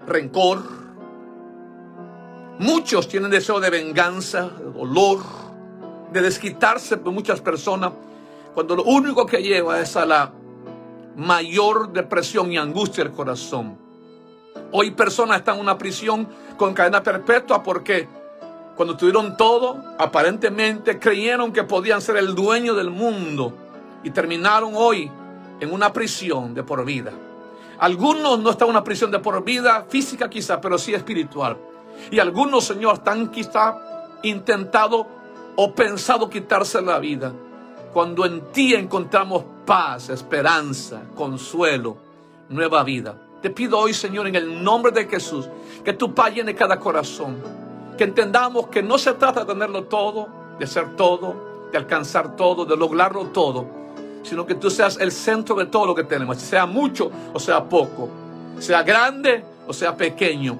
Rencor. 0.06 0.62
Muchos 2.58 3.08
tienen 3.08 3.30
deseo 3.30 3.58
de 3.58 3.70
venganza, 3.70 4.50
de 4.50 4.70
dolor, 4.70 5.20
de 6.12 6.20
desquitarse 6.20 6.98
por 6.98 7.12
muchas 7.12 7.40
personas, 7.40 7.92
cuando 8.52 8.76
lo 8.76 8.84
único 8.84 9.24
que 9.24 9.42
lleva 9.42 9.80
es 9.80 9.96
a 9.96 10.04
la 10.04 10.32
mayor 11.16 11.90
depresión 11.92 12.52
y 12.52 12.58
angustia 12.58 13.04
del 13.04 13.14
corazón. 13.14 13.91
Hoy 14.70 14.92
personas 14.92 15.38
están 15.38 15.56
en 15.56 15.62
una 15.62 15.78
prisión 15.78 16.26
con 16.56 16.74
cadena 16.74 17.02
perpetua 17.02 17.62
porque 17.62 18.08
cuando 18.76 18.96
tuvieron 18.96 19.36
todo, 19.36 19.82
aparentemente 19.98 20.98
creyeron 20.98 21.52
que 21.52 21.62
podían 21.62 22.00
ser 22.00 22.16
el 22.16 22.34
dueño 22.34 22.74
del 22.74 22.90
mundo 22.90 23.52
y 24.02 24.10
terminaron 24.10 24.72
hoy 24.74 25.10
en 25.60 25.72
una 25.72 25.92
prisión 25.92 26.54
de 26.54 26.62
por 26.62 26.84
vida. 26.84 27.12
Algunos 27.78 28.38
no 28.38 28.50
están 28.50 28.68
en 28.68 28.70
una 28.70 28.84
prisión 28.84 29.10
de 29.10 29.18
por 29.18 29.44
vida 29.44 29.86
física 29.88 30.30
quizá, 30.30 30.60
pero 30.60 30.78
sí 30.78 30.94
espiritual. 30.94 31.56
Y 32.10 32.18
algunos, 32.18 32.64
Señor, 32.64 32.94
están 32.94 33.28
quizá 33.28 33.76
intentado 34.22 35.06
o 35.56 35.74
pensado 35.74 36.30
quitarse 36.30 36.80
la 36.80 36.98
vida. 36.98 37.32
Cuando 37.92 38.24
en 38.24 38.52
ti 38.52 38.74
encontramos 38.74 39.44
paz, 39.66 40.08
esperanza, 40.08 41.02
consuelo, 41.14 41.96
nueva 42.48 42.82
vida. 42.84 43.16
Te 43.42 43.50
pido 43.50 43.76
hoy, 43.76 43.92
Señor, 43.92 44.28
en 44.28 44.36
el 44.36 44.62
nombre 44.62 44.92
de 44.92 45.06
Jesús, 45.06 45.48
que 45.84 45.92
tu 45.92 46.14
paz 46.14 46.32
llene 46.32 46.54
cada 46.54 46.78
corazón. 46.78 47.36
Que 47.98 48.04
entendamos 48.04 48.68
que 48.68 48.84
no 48.84 48.96
se 48.98 49.12
trata 49.14 49.40
de 49.40 49.52
tenerlo 49.52 49.84
todo, 49.84 50.28
de 50.60 50.66
ser 50.66 50.94
todo, 50.94 51.68
de 51.72 51.76
alcanzar 51.76 52.36
todo, 52.36 52.64
de 52.64 52.76
lograrlo 52.76 53.26
todo, 53.26 53.66
sino 54.22 54.46
que 54.46 54.54
tú 54.54 54.70
seas 54.70 54.96
el 55.00 55.10
centro 55.10 55.56
de 55.56 55.66
todo 55.66 55.86
lo 55.86 55.94
que 55.94 56.04
tenemos, 56.04 56.38
sea 56.38 56.66
mucho 56.66 57.10
o 57.34 57.40
sea 57.40 57.64
poco, 57.64 58.08
sea 58.58 58.84
grande 58.84 59.44
o 59.66 59.72
sea 59.72 59.96
pequeño. 59.96 60.56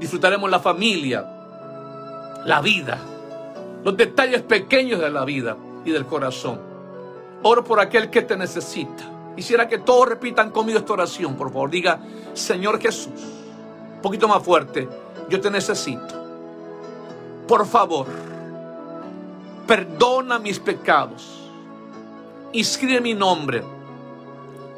Disfrutaremos 0.00 0.50
la 0.50 0.58
familia, 0.58 1.24
la 2.44 2.60
vida, 2.60 2.98
los 3.84 3.96
detalles 3.96 4.42
pequeños 4.42 4.98
de 4.98 5.10
la 5.10 5.24
vida 5.24 5.56
y 5.84 5.92
del 5.92 6.06
corazón. 6.06 6.60
Oro 7.42 7.62
por 7.62 7.78
aquel 7.78 8.10
que 8.10 8.22
te 8.22 8.36
necesita. 8.36 9.19
Quisiera 9.36 9.68
que 9.68 9.78
todos 9.78 10.08
repitan 10.08 10.50
conmigo 10.50 10.78
esta 10.78 10.92
oración, 10.92 11.36
por 11.36 11.52
favor. 11.52 11.70
Diga, 11.70 12.00
Señor 12.34 12.80
Jesús, 12.80 13.20
un 13.96 14.02
poquito 14.02 14.28
más 14.28 14.42
fuerte, 14.42 14.88
yo 15.28 15.40
te 15.40 15.50
necesito. 15.50 16.20
Por 17.46 17.66
favor, 17.66 18.06
perdona 19.66 20.38
mis 20.38 20.58
pecados. 20.58 21.48
Inscribe 22.52 23.00
mi 23.00 23.14
nombre 23.14 23.62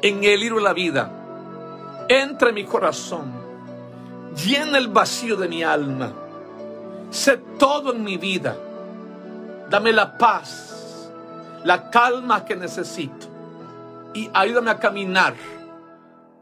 en 0.01 0.23
el 0.23 0.39
libro 0.39 0.57
de 0.57 0.63
la 0.63 0.73
vida. 0.73 2.05
Entra 2.07 2.49
en 2.49 2.55
mi 2.55 2.65
corazón. 2.65 3.31
Llena 4.45 4.77
el 4.77 4.87
vacío 4.87 5.35
de 5.35 5.47
mi 5.47 5.63
alma. 5.63 6.11
Sé 7.09 7.37
todo 7.57 7.93
en 7.93 8.03
mi 8.03 8.17
vida. 8.17 8.55
Dame 9.69 9.91
la 9.91 10.17
paz, 10.17 11.09
la 11.63 11.89
calma 11.89 12.45
que 12.45 12.55
necesito 12.55 13.32
y 14.13 14.29
ayúdame 14.33 14.71
a 14.71 14.79
caminar 14.79 15.35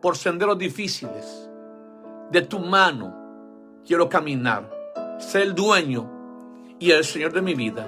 por 0.01 0.17
senderos 0.17 0.57
difíciles. 0.57 1.49
De 2.29 2.41
tu 2.41 2.59
mano 2.59 3.81
quiero 3.85 4.09
caminar. 4.09 4.69
Sé 5.19 5.43
el 5.43 5.55
dueño 5.55 6.09
y 6.79 6.91
el 6.91 7.03
Señor 7.03 7.33
de 7.33 7.41
mi 7.41 7.53
vida. 7.53 7.87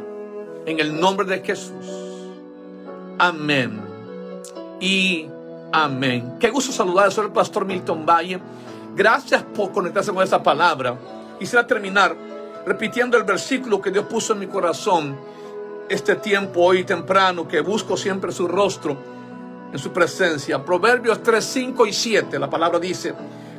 En 0.65 0.79
el 0.79 0.99
nombre 0.99 1.25
de 1.25 1.39
Jesús. 1.39 1.85
Amén. 3.17 3.81
Y 4.79 5.27
amén. 5.71 6.37
Qué 6.39 6.49
gusto 6.49 6.71
saludar. 6.71 7.11
Soy 7.11 7.25
el 7.25 7.31
pastor 7.31 7.65
Milton 7.65 8.05
Valle. 8.05 8.39
Gracias 8.95 9.43
por 9.43 9.71
conectarse 9.71 10.13
con 10.13 10.23
esa 10.23 10.41
palabra. 10.41 10.97
Quisiera 11.39 11.65
terminar 11.65 12.15
repitiendo 12.65 13.17
el 13.17 13.23
versículo 13.23 13.81
que 13.81 13.91
Dios 13.91 14.05
puso 14.05 14.33
en 14.33 14.39
mi 14.39 14.47
corazón 14.47 15.17
este 15.89 16.15
tiempo 16.15 16.61
hoy 16.61 16.85
temprano 16.85 17.47
que 17.47 17.59
busco 17.59 17.97
siempre 17.97 18.31
su 18.31 18.47
rostro 18.47 19.12
en 19.73 19.79
su 19.79 19.91
presencia. 19.91 20.63
Proverbios 20.63 21.21
3, 21.23 21.43
5 21.43 21.87
y 21.87 21.93
7, 21.93 22.39
la 22.39 22.49
palabra 22.49 22.79
dice, 22.79 23.13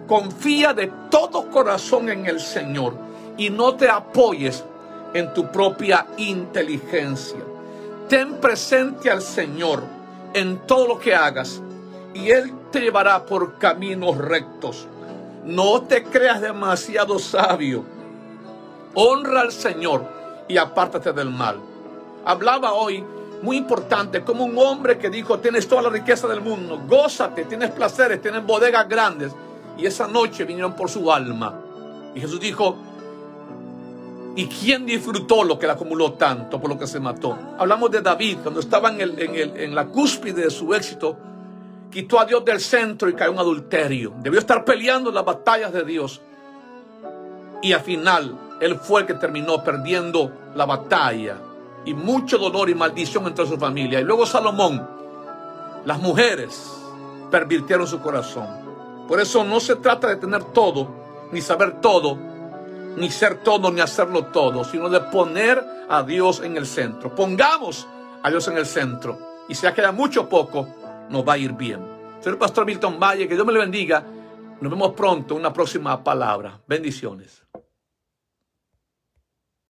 confía 0.07 0.73
de 0.73 0.91
todo 1.11 1.51
corazón 1.51 2.09
en 2.09 2.27
el 2.27 2.41
Señor 2.41 2.95
y 3.37 3.51
no 3.51 3.75
te 3.75 3.89
apoyes 3.91 4.65
en 5.13 5.35
tu 5.35 5.51
propia 5.51 6.07
inteligencia. 6.17 7.41
Ten 8.09 8.41
presente 8.41 9.11
al 9.11 9.23
Señor 9.23 9.83
en 10.33 10.59
todo 10.67 10.87
lo 10.87 10.99
que 10.99 11.15
hagas 11.15 11.61
y 12.15 12.31
Él 12.31 12.53
te 12.71 12.81
llevará 12.81 13.27
por 13.27 13.59
caminos 13.59 14.17
rectos. 14.17 14.87
No 15.45 15.83
te 15.83 16.05
creas 16.05 16.41
demasiado 16.41 17.19
sabio. 17.19 17.85
Honra 18.95 19.41
al 19.41 19.53
Señor 19.53 20.05
y 20.47 20.57
apártate 20.59 21.13
del 21.13 21.31
mal. 21.31 21.59
Hablaba 22.25 22.73
hoy 22.73 23.05
muy 23.45 23.59
importante, 23.59 24.25
como 24.25 24.45
un 24.45 24.57
hombre 24.59 24.97
que 24.99 25.11
dijo, 25.11 25.39
tienes 25.39 25.69
toda 25.69 25.83
la 25.83 25.91
riqueza 25.91 26.27
del 26.27 26.41
mundo, 26.41 26.83
gózate, 26.89 27.45
tienes 27.45 27.71
placeres, 27.71 28.21
tienes 28.23 28.45
bodegas 28.45 28.89
grandes. 28.89 29.33
Y 29.77 29.85
esa 29.85 30.09
noche 30.09 30.45
vinieron 30.45 30.75
por 30.75 30.89
su 30.89 31.13
alma. 31.13 31.61
Y 32.15 32.21
Jesús 32.21 32.41
dijo, 32.41 32.77
¿y 34.35 34.47
quién 34.47 34.87
disfrutó 34.87 35.45
lo 35.45 35.59
que 35.59 35.67
le 35.67 35.73
acumuló 35.73 36.15
tanto 36.15 36.59
por 36.59 36.71
lo 36.71 36.79
que 36.79 36.87
se 36.87 36.99
mató? 36.99 37.39
Hablamos 37.59 37.91
de 37.91 38.01
David, 38.01 38.39
cuando 38.43 38.61
estaba 38.61 38.89
en, 38.89 39.01
el, 39.03 39.19
en, 39.21 39.75
la 39.75 39.87
cúspide 39.87 40.45
de 40.45 40.51
su 40.51 40.73
éxito, 40.73 41.19
quitó 41.91 42.21
a 42.21 42.25
Dios 42.25 42.45
del 42.47 42.61
centro 42.61 43.11
y 43.11 43.15
cayó 43.15 43.33
en 43.33 43.39
adulterio. 43.41 44.15
Debió 44.21 44.41
estar 44.41 44.65
peleando 44.65 45.13
las 45.13 45.25
batallas 45.25 45.71
de 45.71 45.85
Dios. 45.85 46.23
Y 47.61 47.75
al 47.75 47.81
final, 47.83 48.39
él 48.61 48.77
fue 48.77 49.03
el 49.03 49.07
que 49.07 49.15
terminó 49.15 49.63
perdiendo 49.63 50.33
la 50.55 50.65
batalla 50.65 51.37
y 51.85 51.95
mucho 51.95 52.39
dolor 52.39 52.71
y 52.71 52.75
maldición 52.75 53.27
entre 53.27 53.47
su 53.47 53.57
familia. 53.57 54.01
Y 54.01 54.05
luego 54.05 54.27
Salomón, 54.27 54.87
las 55.85 56.01
mujeres 56.01 56.73
pervirtieron 57.31 57.87
su 57.87 58.01
corazón. 58.01 58.47
Por 59.09 59.21
eso 59.21 59.45
no 59.45 59.61
se 59.61 59.77
trata 59.77 60.09
de 60.09 60.17
tener 60.17 60.45
todo, 60.45 60.89
ni 61.31 61.41
saber 61.41 61.81
todo, 61.81 62.19
ni 62.97 63.11
ser 63.11 63.43
todo, 63.43 63.71
ni 63.71 63.81
hacerlo 63.81 64.27
todo, 64.27 64.65
sino 64.65 64.89
de 64.89 65.01
poner 65.01 65.63
a 65.89 66.03
Dios 66.03 66.41
en 66.41 66.57
el 66.57 66.67
centro. 66.67 67.15
Pongamos 67.15 67.87
a 68.23 68.31
Dios 68.31 68.49
en 68.49 68.57
el 68.57 68.67
centro. 68.67 69.19
Y 69.49 69.55
sea 69.55 69.75
queda 69.75 69.93
mucho 69.93 70.29
poco, 70.29 70.67
nos 71.11 71.27
va 71.27 71.35
a 71.35 71.39
ir 71.39 71.53
bien. 71.53 71.95
El 72.25 72.39
pastor 72.39 72.65
Milton 72.65 72.99
Valle, 72.99 73.29
que 73.29 73.35
Dios 73.35 73.47
me 73.47 73.53
le 73.53 73.59
bendiga. 73.59 74.03
Nos 74.61 74.71
vemos 74.71 74.95
pronto 74.95 75.35
en 75.35 75.41
una 75.41 75.53
próxima 75.53 76.03
palabra. 76.03 76.59
Bendiciones. 76.67 77.44